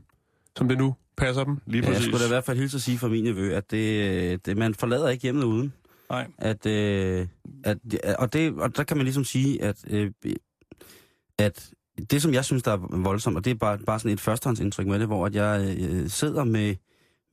[0.56, 1.58] som det nu passer dem.
[1.66, 2.06] Lige Ja, jeg præcis.
[2.06, 4.74] skulle da i hvert fald hilse at sige fra min nevø, at det, det, man
[4.74, 5.72] forlader ikke hjemmet uden.
[6.10, 6.26] Nej.
[6.38, 7.26] At, øh,
[7.64, 7.78] at,
[8.18, 10.10] og, det, og der kan man ligesom sige, at, øh,
[11.38, 11.70] at
[12.10, 14.86] det, som jeg synes, der er voldsomt, og det er bare, bare sådan et førstehåndsindtryk
[14.86, 16.74] med det, hvor at jeg øh, sidder med,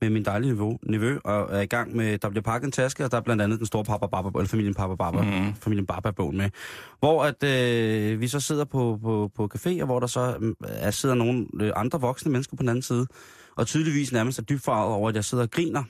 [0.00, 3.04] med min dejlige nevø, nevø, og er i gang med, der bliver pakket en taske,
[3.04, 5.26] og der er blandt andet den store Papa Baba, eller familien Papa Mhm.
[5.28, 5.54] mm-hmm.
[5.54, 6.50] familien Baba-bogen med.
[6.98, 10.54] Hvor at øh, vi så sidder på, på, på café, og hvor der så øh,
[10.68, 13.06] er, sidder nogle øh, andre voksne mennesker på den anden side,
[13.56, 15.84] og tydeligvis nærmest er dybt farvet over, at jeg sidder og griner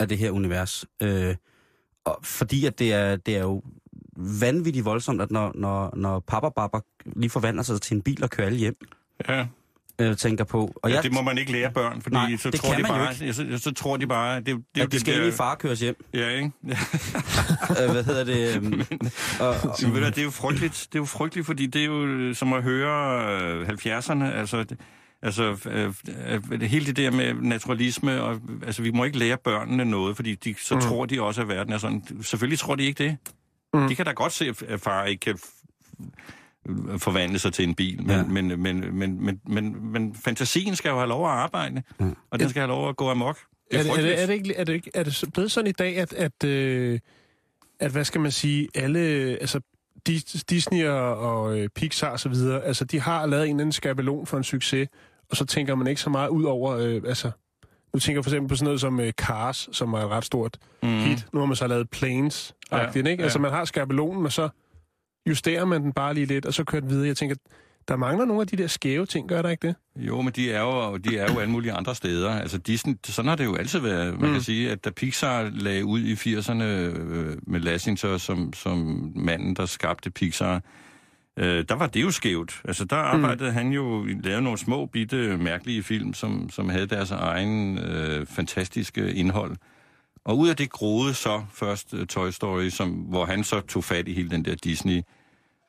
[0.00, 0.84] af det her univers.
[1.02, 1.36] Øh,
[2.04, 3.62] og fordi at det er, det er jo
[4.16, 6.78] vanvittigt voldsomt, at når, når, når Papa Baba
[7.16, 8.76] lige forvandler sig til en bil og kører alle hjem,
[9.28, 9.46] Ja.
[9.98, 10.72] øh, tænker på.
[10.82, 12.78] Og ja, jeg, det må man ikke lære børn, fordi Nej, så, det tror de
[12.80, 14.92] jo bare, ja, så, så tror de bare, det, det, det er jo at de
[14.92, 16.04] det skal der, egentlig far køres hjem.
[16.14, 16.50] Ja, ikke?
[16.68, 17.84] Ja.
[17.84, 18.56] øh, hvad hedder det?
[18.56, 18.82] øhm,
[19.40, 21.80] og, og, Men ved du, det er jo frygteligt, det er jo frygteligt, fordi det
[21.80, 24.78] er jo øh, som at høre øh, 70'erne, altså, det-
[25.22, 25.94] altså øh,
[26.52, 30.34] øh, hele det der med naturalisme, og, altså vi må ikke lære børnene noget, fordi
[30.34, 30.80] de, så mm.
[30.80, 32.02] tror de også, at verden er sådan.
[32.22, 33.16] Selvfølgelig tror de ikke det.
[33.74, 33.88] Mm.
[33.88, 35.38] De kan da godt se, at far ikke kan
[36.98, 38.16] forvandle sig til en bil, men, Ja.
[38.16, 38.22] ja.
[38.22, 42.16] men, men, men, men, men, men fantasien skal jo have lov at arbejde, mm.
[42.30, 43.38] og den skal have lov at gå amok.
[43.70, 45.68] Det Er det, er, det, er, det ikke, er, det ikke, er det blevet sådan
[45.68, 46.98] i dag, at, at, øh,
[47.80, 48.98] at hvad skal man sige, alle,
[49.40, 49.60] altså
[50.08, 53.60] Dis- Disney og, og øh, Pixar og så videre, altså de har lavet en eller
[53.62, 54.88] anden skabelon for en succes,
[55.30, 57.30] og så tænker man ikke så meget ud over, øh, altså
[57.94, 60.58] nu tænker for eksempel på sådan noget som øh, Cars, som er et ret stort
[60.82, 60.88] Mm.
[60.98, 61.26] hit.
[61.32, 63.10] Nu har man så lavet Planes, ja, ikke?
[63.10, 63.22] ja.
[63.22, 64.48] Altså man har skabelonen, og så
[65.28, 67.06] justerer man den bare lige lidt, og så kører den videre.
[67.06, 67.36] Jeg tænker,
[67.88, 69.76] der mangler nogle af de der skæve ting, gør der ikke det?
[69.96, 72.30] Jo, men de er jo, de er jo alle mulige andre steder.
[72.30, 74.20] Altså Disney, sådan har det jo altid været.
[74.20, 74.34] Man Mm.
[74.34, 79.56] kan sige, at da Pixar lagde ud i 80'erne øh, med Lasseter som, som manden,
[79.56, 80.62] der skabte Pixar,
[81.36, 82.60] øh, der var det jo skævt.
[82.64, 83.56] Altså der arbejdede mm.
[83.56, 89.12] han jo, lavede nogle små, bitte, mærkelige film, som, som havde deres egen øh, fantastiske
[89.14, 89.56] indhold.
[90.24, 93.84] Og ud af det groede så først uh, Toy Story, som, hvor han så tog
[93.84, 95.02] fat i hele den der Disney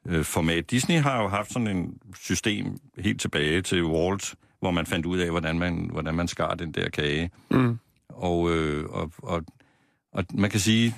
[0.07, 0.71] øh, format.
[0.71, 5.17] Disney har jo haft sådan en system helt tilbage til Walt, hvor man fandt ud
[5.17, 7.31] af, hvordan man, hvordan man skar den der kage.
[7.51, 7.79] Mm.
[8.09, 9.43] Og, øh, og, og,
[10.13, 10.95] og man kan sige,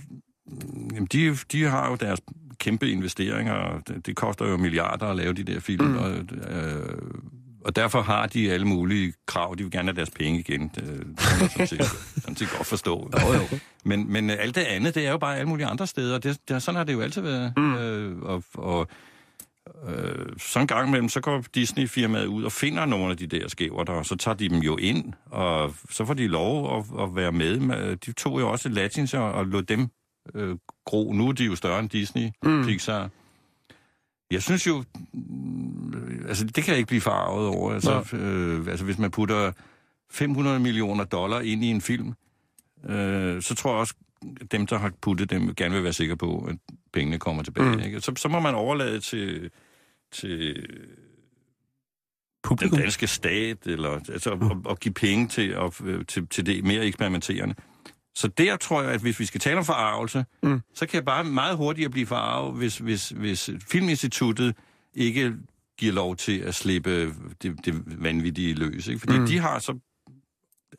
[0.48, 2.22] mm, jamen, de, de har jo deres
[2.60, 5.98] kæmpe investeringer, det, det koster jo milliarder at lave de der film, mm.
[5.98, 6.98] og, øh,
[7.66, 9.56] og derfor har de alle mulige krav.
[9.58, 10.72] De vil gerne have deres penge igen.
[10.76, 11.86] Det, det kan man sådan set,
[12.24, 13.12] sådan set godt forstå.
[13.22, 13.60] jo, jo.
[13.86, 16.18] Men, men øh, alt det andet, det er jo bare alle mulige andre steder.
[16.18, 17.54] Det, det, sådan har det jo altid været.
[17.58, 17.76] Mm.
[17.76, 18.88] Øh, og og
[19.88, 23.48] øh, så en gang imellem, så går Disney-firmaet ud og finder nogle af de der
[23.48, 27.04] skæver der, og så tager de dem jo ind, og så får de lov at,
[27.04, 27.60] at være med.
[27.60, 27.96] med.
[27.96, 29.88] De tog jo også Latins og, og lod dem
[30.36, 30.56] øh,
[30.86, 31.14] gro.
[31.14, 32.66] Nu er de jo større end Disney, mm.
[32.66, 33.10] Pixar.
[34.32, 34.84] Jeg synes jo,
[35.14, 37.74] mm, altså, det kan jeg ikke blive farvet over.
[37.74, 39.52] Altså, øh, altså, hvis man putter
[40.12, 42.14] 500 millioner dollar ind i en film,
[42.90, 43.94] øh, så tror jeg også,
[44.42, 46.58] at dem, der har puttet dem, gerne vil være sikre på, at
[46.94, 47.70] pengene kommer tilbage.
[47.70, 47.76] Mm.
[47.76, 47.84] Mm.
[47.84, 48.02] Ikke?
[48.02, 49.52] Så, så må man overlade til,
[50.12, 50.86] til den
[52.44, 52.80] Publikum.
[52.80, 56.86] danske stat, eller altså, at, at give penge til, at, øh, til, til det mere
[56.86, 57.56] eksperimenterende.
[58.16, 60.62] Så der tror jeg, at hvis vi skal tale om forarvelse, Mm.
[60.74, 64.56] så kan jeg bare meget hurtigere blive forarvet, hvis, hvis, hvis Filminstituttet
[64.94, 65.34] ikke
[65.78, 67.06] giver lov til at slippe
[67.42, 68.88] det, det vanvittige løs.
[68.88, 69.00] Ikke?
[69.00, 69.26] Fordi Mm.
[69.28, 69.80] de har så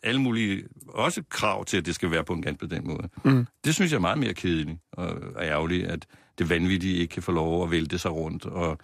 [0.03, 3.09] alle mulige også krav til, at det skal være på en ganske bestemt måde.
[3.25, 3.47] Mm.
[3.65, 6.07] Det synes jeg er meget mere kedeligt og ærgerligt, at
[6.39, 8.79] det vanvittige ikke kan få lov at vælte sig rundt og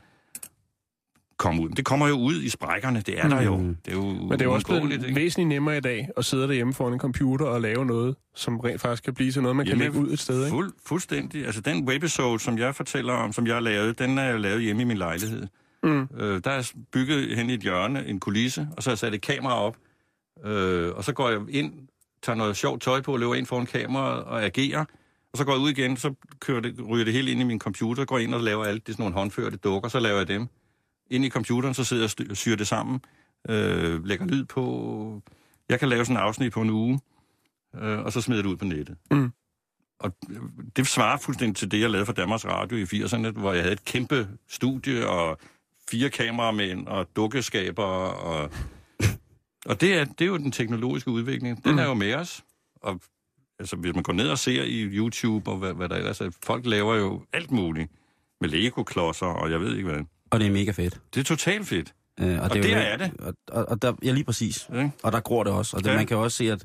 [1.43, 1.69] komme ud.
[1.69, 3.57] Det kommer jo ud i sprækkerne, det er der jo.
[3.57, 3.77] Mm.
[3.85, 5.15] Det er jo Men det er jo også blevet ikke?
[5.15, 8.81] væsentligt nemmere i dag at sidde derhjemme foran en computer og lave noget, som rent
[8.81, 10.39] faktisk kan blive til noget, man kan Jamen, lægge ud et sted.
[10.39, 10.51] Ikke?
[10.51, 11.47] Fuld, fuldstændig.
[11.47, 14.63] Altså den webisode, som jeg fortæller om, som jeg har lavet, den er jeg lavet
[14.63, 15.47] hjemme i min lejlighed.
[15.83, 16.09] Mm.
[16.19, 19.15] Øh, der er bygget hen i et hjørne en kulisse, og så har jeg sat
[19.15, 19.77] et kamera op.
[20.45, 21.73] Øh, og så går jeg ind,
[22.23, 24.85] tager noget sjovt tøj på, løber ind foran kameraet og agerer.
[25.33, 27.59] Og så går jeg ud igen, så kører det, ryger det hele ind i min
[27.59, 30.49] computer, går ind og laver alt det sådan nogle håndførte dukker, så laver jeg dem.
[31.13, 33.01] Ind i computeren, så sidder jeg og syr det sammen,
[33.49, 35.23] øh, lægger lyd på.
[35.69, 37.01] Jeg kan lave sådan en afsnit på en uge,
[37.81, 38.97] øh, og så smider det ud på nettet.
[39.11, 39.33] Mm.
[40.01, 40.17] Og
[40.77, 43.73] det svarer fuldstændig til det, jeg lavede for Danmarks Radio i 80'erne, hvor jeg havde
[43.73, 45.39] et kæmpe studie og
[45.91, 47.85] fire kameramænd og dukkeskaber.
[47.85, 48.51] Og,
[49.67, 51.65] og det, er, det er jo den teknologiske udvikling.
[51.65, 51.79] Den Mm.
[51.79, 52.45] er jo med os.
[52.77, 53.01] Og
[53.59, 56.31] altså, hvis man går ned og ser i YouTube og hvad, hvad der ellers er,
[56.45, 57.91] folk laver jo alt muligt
[58.41, 60.01] med Lego-klodser og jeg ved ikke hvad.
[60.33, 61.01] Og det er mega fedt.
[61.15, 61.95] Det er totalt fedt.
[62.21, 63.11] Øh, Og jo der helt- er det.
[63.19, 64.69] Og, og, og der, ja, lige præcis.
[64.75, 64.91] Ikke?
[65.03, 65.77] Og der gror det også.
[65.77, 65.97] Og det, Ja.
[65.97, 66.65] man kan jo også se, at,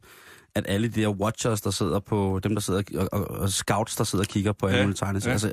[0.55, 3.95] at alle de der watchers, der sidder på, dem der sidder, og, og, og scouts,
[3.95, 5.31] der sidder og kigger på alle Ja, mulige ja.
[5.31, 5.51] altså,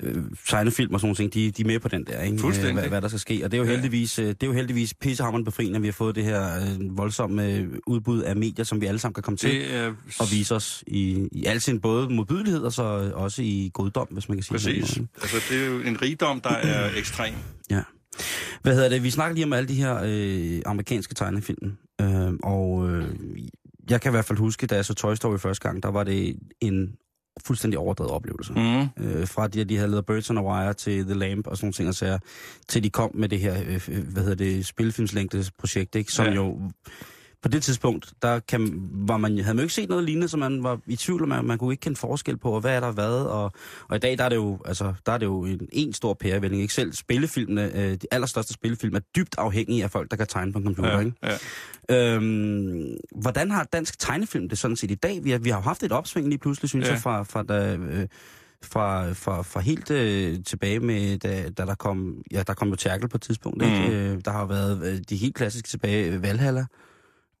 [0.00, 2.38] øh, tegnefilm og sådan nogle ting, de, de er med på den der, ikke?
[2.38, 2.70] Fuldstændig.
[2.70, 3.40] Øh, Hvad, hvad, der skal ske.
[3.44, 5.92] Og det er jo heldigvis, øh, det er jo heldigvis pissehammerende befriende, at vi har
[5.92, 9.36] fået det her øh, voldsomme øh, udbud af medier, som vi alle sammen kan komme
[9.36, 9.86] til Det er
[10.20, 12.82] at vise os i, i al sin både modbydelighed og så
[13.14, 14.80] også i goddom, hvis man kan sige det.
[14.82, 14.98] præcis.
[15.22, 17.34] Altså, det er jo en rigdom, der er ekstrem.
[17.70, 17.82] Ja.
[18.62, 19.02] Hvad hedder det?
[19.02, 21.72] Vi snakker lige om alle de her øh, amerikanske tegnefilm.
[22.00, 23.04] Øh, og øh,
[23.90, 26.04] jeg kan i hvert fald huske, da jeg så Toy Story første gang, der var
[26.04, 26.96] det en
[27.44, 28.52] fuldstændig overdrevet oplevelse.
[28.52, 29.04] Mm.
[29.04, 31.64] Øh, fra de, de havde lavet Birds on a Wire til The Lamp og sådan
[31.66, 32.18] nogle ting, og så,
[32.68, 36.12] til de kom med det her, øh, hvad hedder det, spilfilmslængdes projekt, ikke?
[36.12, 36.32] som ja.
[36.32, 36.60] jo
[37.46, 40.36] på det tidspunkt, der kan, var man, havde man jo ikke set noget lignende, så
[40.36, 42.92] man var i tvivl, og man, man kunne ikke kende forskel på, hvad er der
[42.92, 43.52] hvad, og,
[43.88, 46.14] og i dag der er det jo, altså, der er det jo en, en stor
[46.14, 46.62] pærevælling.
[46.62, 50.52] Ikke selv spillefilmene, øh, de allerstørste spillefilm er dybt afhængige af folk, der kan tegne
[50.52, 50.92] på en computer.
[50.92, 51.38] Ja, Ikke?
[51.90, 52.14] ja.
[52.14, 55.24] Øhm, hvordan har dansk tegnefilm det sådan set i dag?
[55.24, 56.92] Vi har, vi har jo haft et opsving lige pludselig, synes Ja.
[56.92, 58.06] jeg, fra, fra, da, øh,
[58.64, 62.74] fra, fra, fra helt øh, tilbage med, da, da der kom, ja, der kom jo
[62.76, 63.76] Terkel på et tidspunkt, ikke?
[63.80, 63.90] Mhm.
[63.90, 66.66] Øh, der har været øh, de helt klassiske tilbage, Valhalla,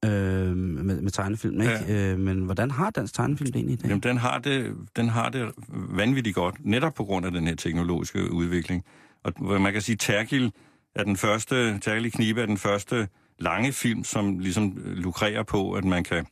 [0.04, 1.72] øh, med, med tegnefilm, ikke?
[1.88, 2.12] Ja.
[2.12, 3.88] Øh, men hvordan har dansk tegnefilm det egentlig i dag?
[3.88, 7.54] Jamen, den har, det, den har det vanvittigt godt, netop på grund af den her
[7.54, 8.84] teknologiske udvikling.
[9.24, 10.52] Og man kan sige, Terkel
[10.94, 15.72] er den første, Terkel i Knibe er den første lange film, som ligesom lukrerer på,
[15.72, 16.26] at man kan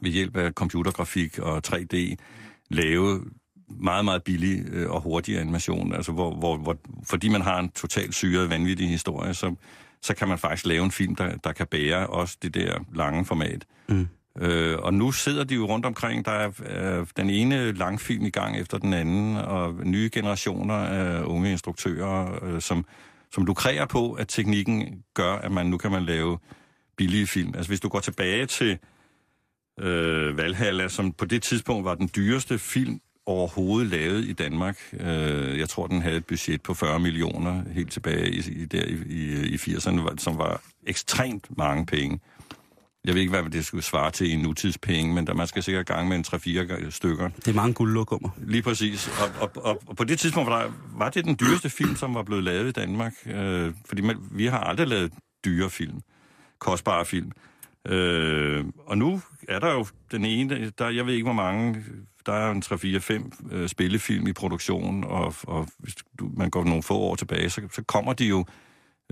[0.00, 2.16] ved hjælp af computergrafik og 3D
[2.70, 3.24] lave
[3.68, 5.94] meget, meget billig øh, og hurtig animation.
[5.94, 9.54] Altså, hvor, hvor, hvor, fordi man har en totalt syret, vanvittig historie, så,
[10.04, 13.24] så kan man faktisk lave en film, der, der kan bære også det der lange
[13.24, 13.64] format.
[13.88, 14.08] Mm.
[14.40, 16.24] Øh, og nu sidder de jo rundt omkring.
[16.24, 16.50] Der er
[17.00, 22.44] øh, den ene langfilm i gang efter den anden, og nye generationer af unge instruktører,
[22.44, 22.84] øh, som,
[23.32, 26.38] som lukrerer på, at teknikken gør, at man nu kan man lave
[26.96, 27.52] billige film.
[27.54, 28.78] Altså hvis du går tilbage til
[29.80, 34.78] øh, Valhalla, som på det tidspunkt var den dyreste film overhovedet lavet i Danmark.
[35.00, 38.84] Øh, jeg tror, den havde et budget på 40 millioner helt tilbage i, i, der,
[38.84, 42.20] i, i, i 80'erne, var- som var ekstremt mange penge.
[43.04, 45.86] Jeg ved ikke, hvad det skulle svare til i nutidspenge, men der, man skal sikkert
[45.86, 46.24] gang med en
[46.86, 47.28] 3-4 stykker.
[47.28, 48.28] Det er mange guldlokummer.
[48.42, 49.08] Lige præcis.
[49.08, 52.14] Og, og, og, og på det tidspunkt var, der, var det den dyreste film, som
[52.14, 53.12] var blevet lavet i Danmark.
[53.26, 55.12] Øh, fordi man, vi har aldrig lavet
[55.44, 56.00] dyre film.
[56.58, 57.30] Kostbare film.
[57.88, 61.84] Øh, og nu er der jo den ene, der, jeg ved ikke hvor mange,
[62.26, 62.62] der er en
[63.50, 67.50] 3-4-5 øh, spillefilm i produktion, og, og hvis du, man går nogle få år tilbage,
[67.50, 68.44] så, så kommer de jo,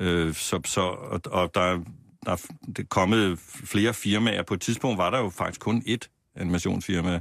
[0.00, 1.80] øh, så, så, og, og der, er-
[2.26, 2.36] der er
[2.76, 4.42] det kommet flere firmaer.
[4.42, 7.20] På et tidspunkt var der jo faktisk kun ét animationsfirma,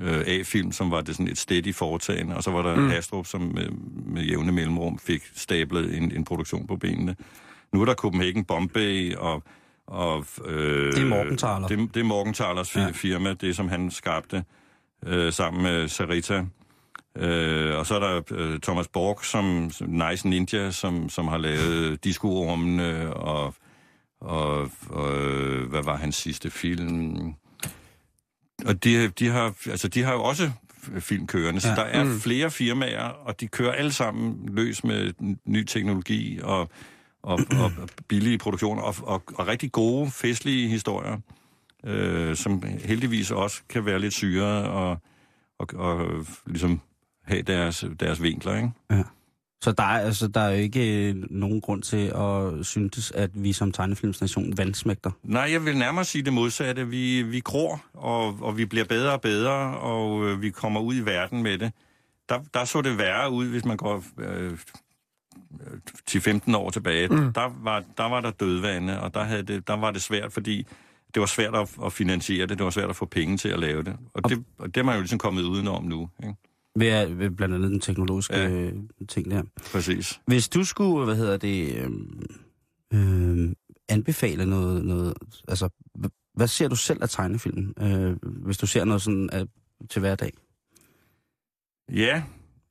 [0.00, 2.90] øh, A-film, som var det sådan et steady foretagende, og så var der mm.
[2.90, 3.68] Astrup, som med,
[4.06, 7.16] med jævne mellemrum fik stablet en, en produktion på benene.
[7.72, 9.42] Nu er der Copenhagen Bombay, og...
[9.86, 11.68] og øh, Det er Morgenthaler.
[11.68, 12.80] Det, det er Morgenthalers ja.
[12.80, 12.90] Ja.
[12.90, 14.44] firma, det som han skabte
[15.06, 16.44] øh, sammen med Sarita.
[17.16, 21.38] Øh, og så er der øh, Thomas Borg, som, som Nice Ninja, som, som har
[21.38, 23.54] lavet Disco-ormene, og,
[24.20, 27.16] og, og øh, hvad var hans sidste film?
[28.66, 30.50] Og de, de, har, altså, de har jo også
[31.00, 31.74] film kørende, så Ja.
[31.74, 32.20] der er mm.
[32.20, 35.12] flere firmaer, og de kører alle sammen løs med
[35.44, 36.70] ny teknologi og,
[37.22, 37.72] og, og
[38.08, 41.18] billige produktioner, og, og, og rigtig gode, festlige historier,
[41.84, 44.98] øh, som heldigvis også kan være lidt syre og,
[45.58, 46.80] og, og ligesom
[47.24, 48.70] have deres, deres vinkler, ikke?
[49.60, 53.30] Så der er, altså, der er jo ikke øh, nogen grund til at synes, at
[53.34, 55.10] vi som tegnefilmsnation vandsmægter.
[55.22, 56.88] Nej, jeg vil nærmere sige det modsatte.
[56.88, 60.94] Vi, vi gror, og, og vi bliver bedre og bedre, og øh, vi kommer ud
[60.94, 61.72] i verden med det.
[62.28, 64.58] Der, der så det værre ud, hvis man går øh,
[66.06, 67.08] til 15 år tilbage.
[67.08, 67.32] Mm.
[67.32, 70.66] Der, var, der var der dødvande, og der, havde det, der var det svært, fordi
[71.18, 72.58] det var svært at, at finansiere det.
[72.58, 73.96] Det var svært at få penge til at lave det.
[74.14, 76.08] Og det, og det er man jo ligesom kommet udenom nu.
[76.22, 76.34] Ikke?
[76.76, 78.48] Ved, ved blandt andet den teknologiske Ja.
[78.48, 78.70] ja.
[79.08, 79.42] ting der.
[79.72, 80.20] Præcis.
[80.26, 81.90] Hvis du skulle, hvad hedder det, øh,
[82.94, 83.52] øh,
[83.88, 85.14] anbefale noget, noget
[85.48, 85.68] altså,
[86.34, 89.46] hvad ser du selv af tegnefilm, øh, hvis du ser noget sådan øh,
[89.90, 90.32] til hverdag?
[91.92, 92.22] Ja.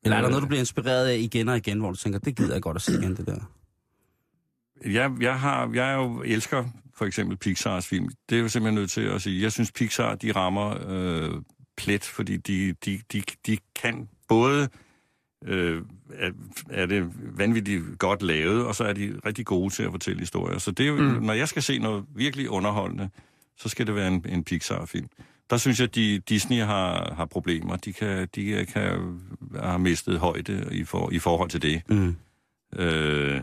[0.04, 2.20] Eller er der Øh, noget, du bliver inspireret af igen og igen, hvor du tænker,
[2.20, 3.52] det gider jeg godt at se igen, det der?
[4.86, 6.66] Jeg, jeg, har, jeg jo elsker
[6.98, 8.10] for eksempel Pixars film.
[8.30, 9.42] Det er jo simpelthen nødt til at sige.
[9.42, 11.32] Jeg synes, Pixar, de rammer øh,
[11.78, 14.70] plet, fordi de, de, de, de kan både...
[15.46, 15.82] Øh,
[16.14, 16.32] er,
[16.70, 20.58] er det vanvittigt godt lavet, og så er de rigtig gode til at fortælle historier.
[20.58, 21.24] Så det er mm.
[21.24, 23.10] når jeg skal se noget virkelig underholdende,
[23.58, 25.08] så skal det være en, en Pixar-film.
[25.50, 27.76] Der synes jeg, at de, Disney har, har problemer.
[27.76, 29.20] De kan, de kan
[29.64, 31.82] have mistet højde i, for, i forhold til det.
[31.90, 32.16] Mm.
[32.76, 33.42] Øh,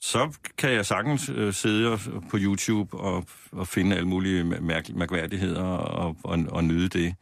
[0.00, 4.88] så kan jeg sagtens øh, sidde og, på YouTube og, og finde alle mulige mærk,
[4.94, 7.14] mærkværdigheder og, og, og nyde det.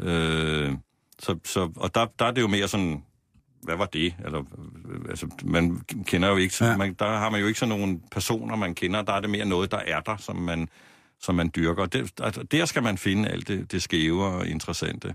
[0.00, 0.72] Øh,
[1.18, 3.02] så, så, og der, der er det jo mere sådan,
[3.62, 4.14] hvad var det?
[4.24, 4.40] Eller,
[4.88, 6.76] øh, altså, man kender jo ikke, Ja.
[6.76, 9.02] man, der har man jo ikke sådan nogle personer, man kender.
[9.02, 10.68] Der er det mere noget, der er der, som man,
[11.20, 11.86] som man dyrker.
[11.86, 15.14] Det, altså, der skal man finde alt det, det skæve og interessante.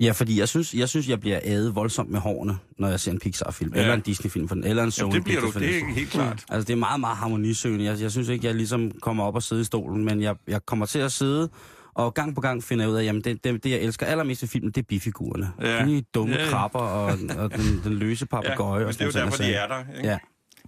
[0.00, 3.12] Ja, fordi jeg synes, jeg synes, jeg bliver ædet voldsomt med hårene, når jeg ser
[3.12, 3.78] en Pixar-film, ja.
[3.78, 3.82] Ja.
[3.84, 6.10] eller en Disney-film, for den, eller en Sony Jamen, det bliver du, det er helt
[6.10, 6.44] klart.
[6.48, 7.84] Altså, det er meget, meget harmonisøgende.
[7.84, 10.66] Jeg, jeg synes ikke, jeg ligesom kommer op og sidde i stolen, men jeg, jeg
[10.66, 11.48] kommer til at sidde,
[11.94, 14.42] og gang på gang finder jeg ud af, jamen det, det, det jeg elsker allermest
[14.42, 15.52] i filmen, det er bifigurerne.
[15.60, 15.84] Ja.
[15.86, 16.50] De dumme Ja, ja.
[16.50, 17.04] krabber og,
[17.38, 18.78] og den, den løse papegøje.
[18.78, 19.78] men og det er jo sådan derfor, de er der.
[19.96, 20.08] Ikke?
[20.08, 20.18] Ja.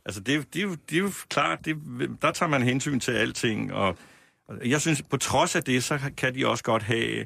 [0.07, 1.77] Altså, det, det, jo, det er jo klart, det,
[2.23, 3.97] der tager man hensyn til alting, og,
[4.49, 7.25] og jeg synes, på trods af det, så kan de også godt have,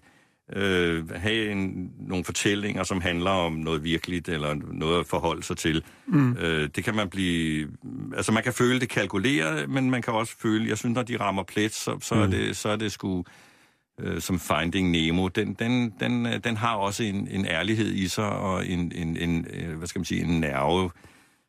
[0.57, 5.57] øh, have en, nogle fortællinger, som handler om noget virkeligt, eller noget at forholde sig
[5.57, 5.83] til.
[6.07, 6.33] Mm.
[6.37, 7.69] Øh, det kan man blive...
[8.17, 11.17] Altså, man kan føle det kalkuleret, men man kan også føle, jeg synes, når de
[11.17, 12.21] rammer plet, så, så, mm.
[12.21, 13.25] er, det, så er det sgu
[14.01, 18.09] øh, som Finding Nemo, den, den, den, øh, den har også en, en ærlighed i
[18.09, 20.91] sig, og en, en, en øh, hvad skal man sige, en nerve.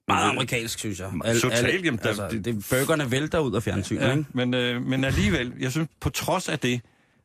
[0.07, 1.11] Meget amerikansk, synes jeg.
[1.41, 4.25] Totalt, jamen, der- altså, det- det, burgerne vælter ud af fjernsynet, Ja, ikke?
[4.33, 6.81] men, øh, men alligevel, jeg synes, på trods af det,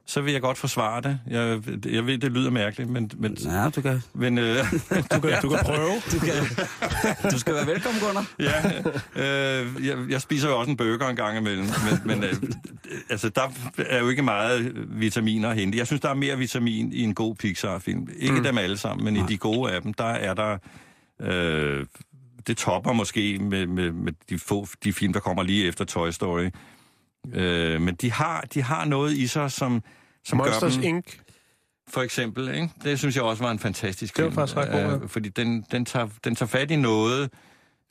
[0.09, 1.21] så vil jeg godt forsvare det.
[1.27, 3.11] Jeg, jeg ved, det lyder mærkeligt, men...
[3.17, 4.57] men, Ja, du kan, men øh,
[5.13, 5.93] Du kan, du kan prøve.
[6.13, 8.27] du kan, du skal være velkommen, Gunnar.
[8.49, 8.81] ja,
[9.17, 12.35] øh, jeg, jeg spiser jo også en burger en gang imellem, men, men øh,
[13.11, 13.43] altså, der
[13.79, 15.79] er jo ikke meget vitaminer at hente.
[15.79, 18.09] Jeg synes, der er mere vitamin i en god Pixar-film.
[18.17, 18.43] Ikke mm.
[18.43, 20.59] dem alle sammen, men i de gode af dem, der er der...
[21.21, 21.87] Øh,
[22.47, 26.11] det topper måske med, med, med de få de film, der kommer lige efter Toy
[26.11, 26.51] Story.
[27.35, 29.83] Øh, men de har, de har noget i sig, som,
[30.25, 30.85] som gør Monsters dem...
[30.85, 31.19] Inc.
[31.91, 32.71] For eksempel, ikke?
[32.85, 34.35] Det synes jeg også var en fantastisk Det var film.
[34.37, 34.95] faktisk ret god, ja.
[34.97, 37.31] Øh, Fordi den, den, tager, den tager fat i noget...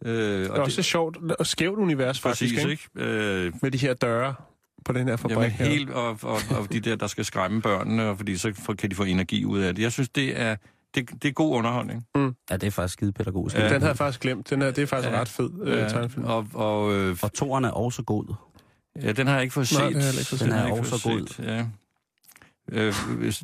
[0.05, 2.71] Øh, Det er også et sjovt og skævt univers, faktisk, præcis, ikke?
[2.71, 3.09] ikke?
[3.09, 4.33] Øh, Med de her døre
[4.85, 5.65] på den her fabrik Jamen her.
[5.65, 8.95] helt, og, og, og de der, der skal skræmme børnene, og fordi så kan de
[8.95, 9.81] få energi ud af det.
[9.83, 10.55] Jeg synes, det er,
[10.95, 12.05] det, det er god underholdning.
[12.15, 13.55] Ja, det er faktisk skide pædagogisk.
[13.55, 13.63] Ja.
[13.63, 14.49] Den havde jeg faktisk glemt.
[14.49, 15.19] Den her, det er faktisk Ja.
[15.21, 16.25] ret fed øh, tegnefilm.
[16.25, 18.33] og, og, øh, Og toeren er også god.
[19.01, 19.95] Ja, den har jeg ikke fået Nej, set.
[19.95, 20.47] det har jeg ikke fået set.
[20.49, 21.65] Den er også fået set, Ja.
[22.71, 22.93] Øh,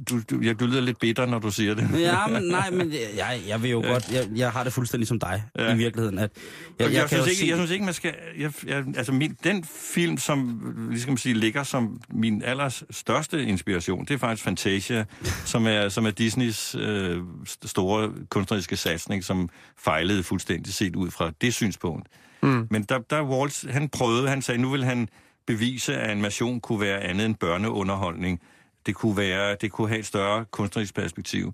[0.10, 1.90] du, du, jeg, du lyder lidt bitter, når du siger det.
[2.00, 3.92] Ja, men nej, men jeg, jeg vil jo Ja.
[3.92, 5.64] godt, jeg, jeg har det fuldstændig som dig, Ja.
[5.66, 5.74] ja.
[5.74, 6.20] i virkeligheden.
[6.20, 6.32] At
[6.80, 8.14] Jeg, jeg, jeg, kan synes jo ikke, se- jeg synes ikke, man skal...
[8.40, 14.14] Jeg, jeg, altså, min, den film, som ligesom sige, ligger som min allerstørste inspiration, det
[14.14, 15.06] er faktisk Fantasia,
[15.46, 17.18] som er, som er Disneys øh,
[17.50, 22.08] st- store kunstneriske satsning, som fejlede fuldstændig set ud fra det synspunkt.
[22.42, 22.68] Mm.
[22.72, 25.08] Men der, der Walt, han prøvede, han sagde, nu vil han
[25.48, 28.42] bevise, at animation kunne være andet end børneunderholdning.
[28.86, 31.54] Det kunne, være, det kunne have et større kunstnerisk perspektiv.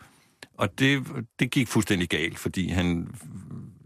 [0.57, 1.03] Og det,
[1.39, 3.07] det gik fuldstændig galt, fordi han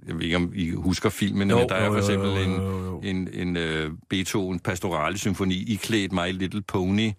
[0.07, 2.51] jeg ved ikke, om I husker filmen, Jo, men der er for eksempel jo, en,
[2.51, 2.99] jo, jo.
[2.99, 7.11] en, en uh, Beethoven pastorale symfoni i klædt My Little Pony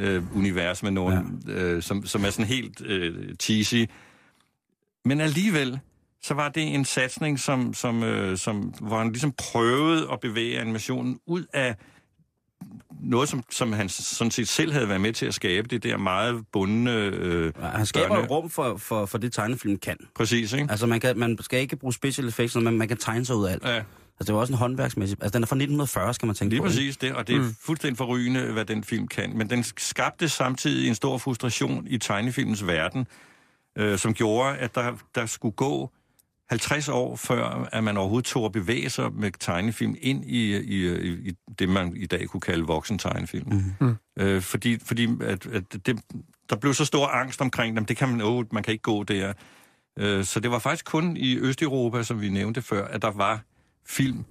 [0.00, 1.74] uh, univers med nogle, ja.
[1.74, 3.84] uh, som, som er sådan helt uh, cheesy.
[5.04, 5.80] Men alligevel,
[6.22, 10.60] så var det en satsning, som, som, øh, som, hvor han ligesom prøvede at bevæge
[10.60, 11.76] animationen ud af
[13.02, 15.96] noget, som, som han sådan set selv havde været med til at skabe, det der
[15.96, 16.90] meget bundne...
[16.92, 19.96] Øh, Ja, Han skaber børne- et rum for, for, for det tegnefilm kan.
[20.16, 20.66] Præcis, ikke?
[20.70, 23.46] Altså man, kan, man skal ikke bruge special effects, men man kan tegne sig ud
[23.46, 23.64] af alt.
[23.64, 23.82] Ja,
[24.20, 25.18] Altså det var også en håndværksmæssig...
[25.20, 26.66] Altså den er fra 1940, skal man tænke lige på.
[26.66, 26.76] ikke?
[26.76, 27.54] præcis det, og det er mm.
[27.60, 29.36] fuldstændig forrygende, hvad den film kan.
[29.38, 33.06] Men den skabte samtidig en stor frustration i tegnefilmens verden,
[33.78, 35.90] øh, som gjorde, at der, der skulle gå
[36.50, 41.02] 50 år før, at man overhovedet tog at bevæge sig med tegnefilm ind i, i,
[41.12, 43.48] i, det, man i dag kunne kalde voksen tegnefilm.
[43.52, 43.96] Mm-hmm.
[44.18, 46.00] Øh, fordi fordi at, at det,
[46.50, 49.02] der blev så stor angst omkring dem, det kan man, oh, man kan ikke gå
[49.02, 49.32] der.
[49.98, 53.40] Øh, så det var faktisk kun i Østeuropa, som vi nævnte før, at der var
[53.86, 54.24] film,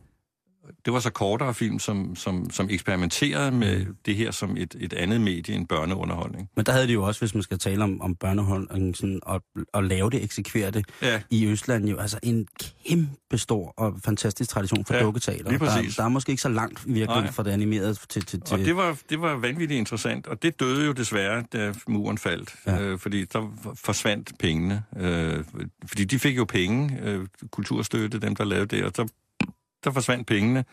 [0.85, 4.93] det var så kortere film, som, som, som eksperimenterede med det her som et, et
[4.93, 6.49] andet medie end børneunderholdning.
[6.55, 9.41] Men der havde de jo også, hvis man skal tale om, om børneholdning, sådan, og,
[9.73, 12.47] og lave det, eksekvere det, Ja, i Østland jo altså en
[12.87, 15.57] kæmpe stor og fantastisk tradition for Ja, dukketeater.
[15.57, 17.31] Der, der er måske ikke så langt virkelig Nej.
[17.31, 18.25] fra det animerede til...
[18.25, 21.73] til, til og det var, det var vanvittigt interessant, og det døde jo desværre, da
[21.87, 22.81] muren faldt, ja.
[22.81, 24.83] Øh, fordi der forsvandt pengene.
[24.97, 25.43] Øh,
[25.85, 29.05] fordi de fik jo penge, øh, kulturstøtte, dem der lavede det, og der,
[29.83, 30.65] der forsvandt pengene.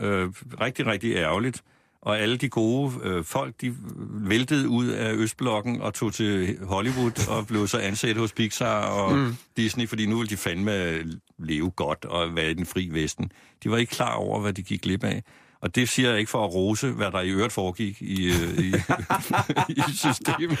[0.00, 0.28] Øh,
[0.60, 1.62] rigtig, rigtig ærgerligt.
[2.02, 3.74] Og alle de gode øh, folk, de
[4.10, 9.16] væltede ud af Østblokken og tog til Hollywood og blev så ansat hos Pixar og
[9.16, 9.36] mm.
[9.56, 11.02] Disney, fordi nu ville de fandme
[11.38, 13.32] leve godt og være i den fri vesten.
[13.64, 15.22] De var ikke klar over, hvad de gik glip af.
[15.60, 18.58] Og det siger jeg ikke for at rose, hvad der i øvrigt foregik i, øh,
[18.58, 18.74] i,
[19.78, 20.58] i systemet.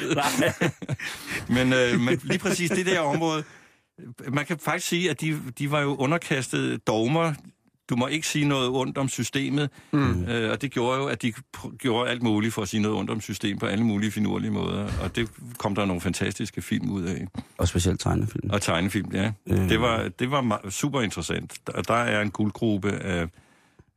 [1.56, 3.44] men, øh, men lige præcis det der område,
[4.28, 7.34] man kan faktisk sige, at de, de var jo underkastet dogmer.
[7.90, 10.24] Du må ikke sige noget ondt om systemet, mm.
[10.24, 11.32] øh, og det gjorde jo, at de
[11.78, 14.88] gjorde alt muligt for at sige noget ondt om systemet på alle mulige finurlige måder,
[15.02, 17.26] og det kom der nogle fantastiske film ud af.
[17.58, 18.50] Og specielt tegnefilm.
[18.50, 19.32] Og tegnefilm, ja.
[19.46, 19.68] Øh.
[19.68, 21.58] Det var, det var super interessant.
[21.66, 23.28] Der, der er en guldgruppe af,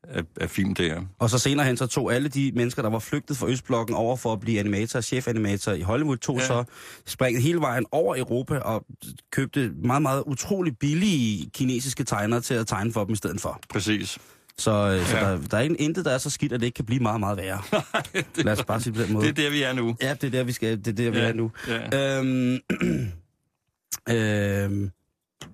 [0.10, 1.02] af, af film der.
[1.20, 4.16] Og så senere hen, så tog alle de mennesker, der var flygtet fra Østblokken over
[4.16, 6.46] for at blive animator, chefanimator i Hollywood, tog Ja.
[6.46, 6.64] så
[7.06, 8.86] springet hele vejen over Europa og
[9.32, 13.60] købte meget, meget utrolig billige kinesiske tegnere til at tegne for dem i stedet for.
[13.70, 14.18] Præcis.
[14.58, 15.06] Så, ja.
[15.06, 15.24] så Ja.
[15.32, 17.38] der, der er intet, der er så skidt, at det ikke kan blive meget, meget
[17.38, 17.62] værre.
[18.46, 19.26] Lad os bare sige på den måde.
[19.28, 19.96] Det er der, vi er nu.
[20.02, 20.78] Ja, det er der, vi skal.
[20.78, 21.52] Det er der, vi Ja, er nu.
[21.68, 22.20] ja.
[22.20, 22.60] Øhm,
[24.10, 24.92] øhm,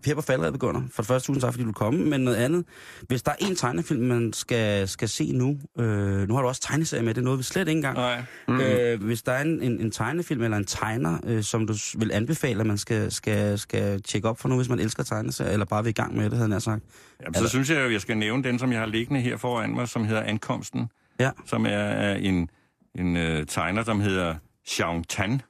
[0.04, 0.82] Per på faldet begynder.
[0.92, 2.06] For det første, tusind tak, fordi du vil komme.
[2.06, 2.66] Men noget andet.
[3.08, 5.58] Hvis der er en tegnefilm, man skal, skal se nu.
[5.80, 7.14] Øh, nu har du også tegneserie med.
[7.14, 7.98] Det er noget, vi slet ikke engang.
[7.98, 8.24] Nej.
[8.48, 8.62] Mm.
[8.62, 12.12] Øh, hvis der er en, en, en tegnefilm eller en tegner, øh, som du vil
[12.12, 15.66] anbefale, at man skal, skal, skal tjekke op for nu, hvis man elsker tegneserier, eller
[15.66, 16.84] bare vil i gang med det, havde jeg sagt.
[17.22, 19.76] Jamen, så synes jeg jo, jeg skal nævne den, som jeg har liggende her foran
[19.76, 20.88] mig, som hedder Ankomsten.
[21.20, 21.32] Ja.
[21.46, 22.50] Som er, er en,
[22.96, 24.36] en uh, tegner, som hedder
[24.68, 25.42] Xiao Tan.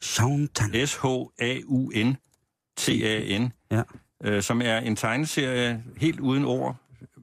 [0.00, 0.70] Sean Tan.
[2.78, 3.52] S-H-A-U-N-T-A-N.
[3.70, 3.82] Ja.
[4.24, 6.76] Øh, som er en tegneserie helt uden ord.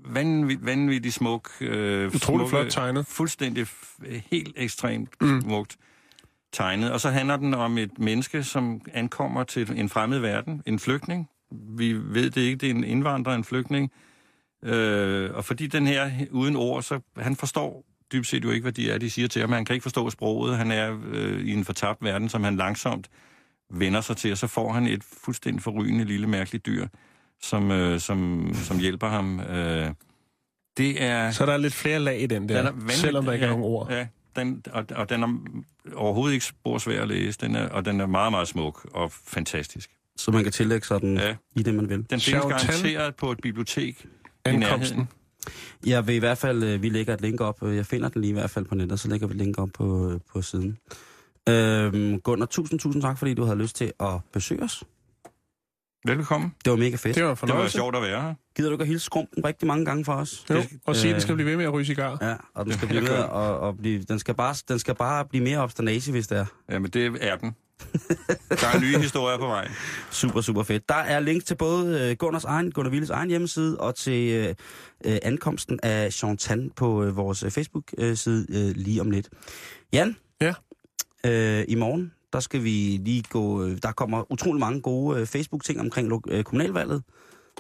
[0.07, 1.49] Vanvittigt, vanvittigt smuk.
[1.61, 3.05] Øh, Utrolig smukke- flot tegnet.
[3.07, 5.41] Fuldstændig f- helt ekstremt mm.
[5.41, 5.75] smukt
[6.53, 6.91] tegnet.
[6.91, 10.61] Og så handler den om et menneske, som ankommer til en fremmed verden.
[10.65, 11.29] En flygtning.
[11.77, 13.91] Vi ved det ikke, det er en indvandrer, en flygtning.
[14.63, 17.83] Øh, og fordi den her uden ord, så han forstår
[18.13, 19.51] dybest set jo ikke, hvad de er, de siger til ham.
[19.51, 20.57] Han kan ikke forstå sproget.
[20.57, 23.09] Han er øh, i en fortabt verden, som han langsomt
[23.71, 26.87] vender sig til, og så får han et fuldstændig forrygende lille mærkeligt dyr,
[27.41, 29.39] som, øh, som, som hjælper ham.
[29.39, 29.89] Øh,
[30.77, 31.31] det er...
[31.31, 33.49] Så der er lidt flere lag i den der, Den er selvom der ikke er
[33.49, 33.91] ja, nogen ord.
[33.91, 35.37] Ja, den, og, og den er
[35.95, 39.11] overhovedet ikke spor svær at læse, den er, og den er meget, meget smuk og
[39.11, 39.89] fantastisk.
[40.17, 41.35] Så man kan tillægge sig den Ja.
[41.55, 41.97] i det, man vil.
[42.09, 44.07] Den findes garanteret på et bibliotek i
[44.45, 44.97] Ankomsten.
[44.97, 45.07] nærheden.
[45.85, 47.63] Jeg vil i hvert fald, øh, vi lægger et link op.
[47.63, 49.57] øh, Jeg finder den lige i hvert fald på nettet, så lægger vi et link
[49.57, 50.77] op på, øh, på siden.
[51.49, 54.83] Øhm, Gunnar, tusind, tusind tak, fordi du havde lyst til at besøge os.
[56.07, 56.53] Velkommen.
[56.65, 57.15] Det var mega fedt.
[57.15, 58.33] Det var Det var sjovt at være her.
[58.55, 60.45] Gider du ikke at hilse skrumpen rigtig mange gange for os?
[60.49, 62.17] Jo, og sige, at Øh, den skal blive ved med at ryge cigar.
[62.21, 65.25] Ja, og den skal blive ved og, og blive, den, skal bare, den skal bare
[65.25, 66.45] blive mere obsternage, hvis det er.
[66.71, 67.55] Jamen, det er den.
[68.61, 69.67] Der er nye historier på vej.
[70.11, 70.89] Super, super fedt.
[70.89, 74.55] Der er links til både øh, Gunnars egen, Gunnar Willes egen hjemmeside, og til øh,
[75.05, 79.29] øh, ankomsten af Chantan på øh, vores øh, Facebook-side øh, lige om lidt.
[79.93, 80.15] Jan?
[80.41, 80.53] Ja?
[81.25, 83.63] Øh, I morgen, der skal vi lige gå...
[83.63, 87.03] Øh, der kommer utrolig mange gode øh, Facebook-ting omkring øh, kommunalvalget.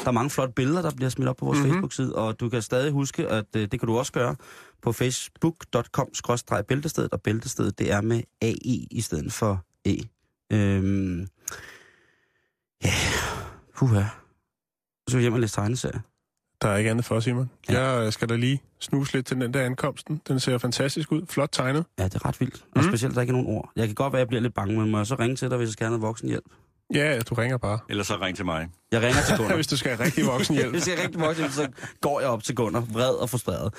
[0.01, 1.65] Der er mange flotte billeder, der bliver smidt op på vores Mhm.
[1.67, 1.75] mm-hmm.
[1.75, 4.35] Facebook-side, og du kan stadig huske, at øh, det kan du også gøre
[4.81, 9.95] på facebook.com-bæltestedet, og bæltestedet det er med AI i stedet for E.
[10.53, 11.27] Øhm,
[12.83, 12.93] ja,
[13.77, 14.01] puha.
[14.03, 14.09] Så
[15.07, 15.99] skal vi hjem og læse tegneserier.
[16.61, 17.49] Der er ikke andet for, Simon.
[17.69, 17.83] Ja.
[17.87, 20.21] Jeg øh, skal da lige snuse lidt til den der ankomsten.
[20.27, 21.21] Den ser fantastisk ud.
[21.29, 21.85] Flot tegnet.
[21.99, 22.55] Ja, det er ret vildt.
[22.75, 22.89] Og Mhm.
[22.91, 23.71] specielt, der ikke er nogen ord.
[23.75, 25.49] Jeg kan godt være, at jeg bliver lidt bange, men må jeg så ringe til
[25.49, 26.45] dig, hvis jeg skal have noget voksenhjælp?
[26.93, 27.79] Ja, du ringer bare.
[27.89, 28.67] Eller så ring til mig.
[28.91, 29.55] Jeg ringer til Gunnar.
[29.61, 30.71] Hvis du skal have rigtig voksenhjælp.
[30.75, 31.67] Hvis jeg er rigtig voksen, så
[32.01, 33.73] går jeg op til Gunnar, vred og frustreret.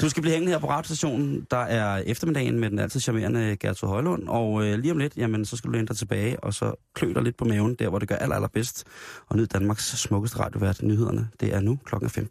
[0.00, 1.46] Du skal blive hængende her på radiostationen.
[1.50, 4.28] Der er eftermiddagen med den altid charmerende Gertrud Højlund.
[4.28, 7.12] Og øh, lige om lidt, jamen, så skal du læne dig tilbage, og så klø
[7.12, 8.84] dig lidt på maven, der hvor det gør aller, allerbedst.
[9.26, 11.28] Og nyd Danmarks smukkeste radiovært, nyhederne.
[11.40, 12.28] Det er nu klokken er 15.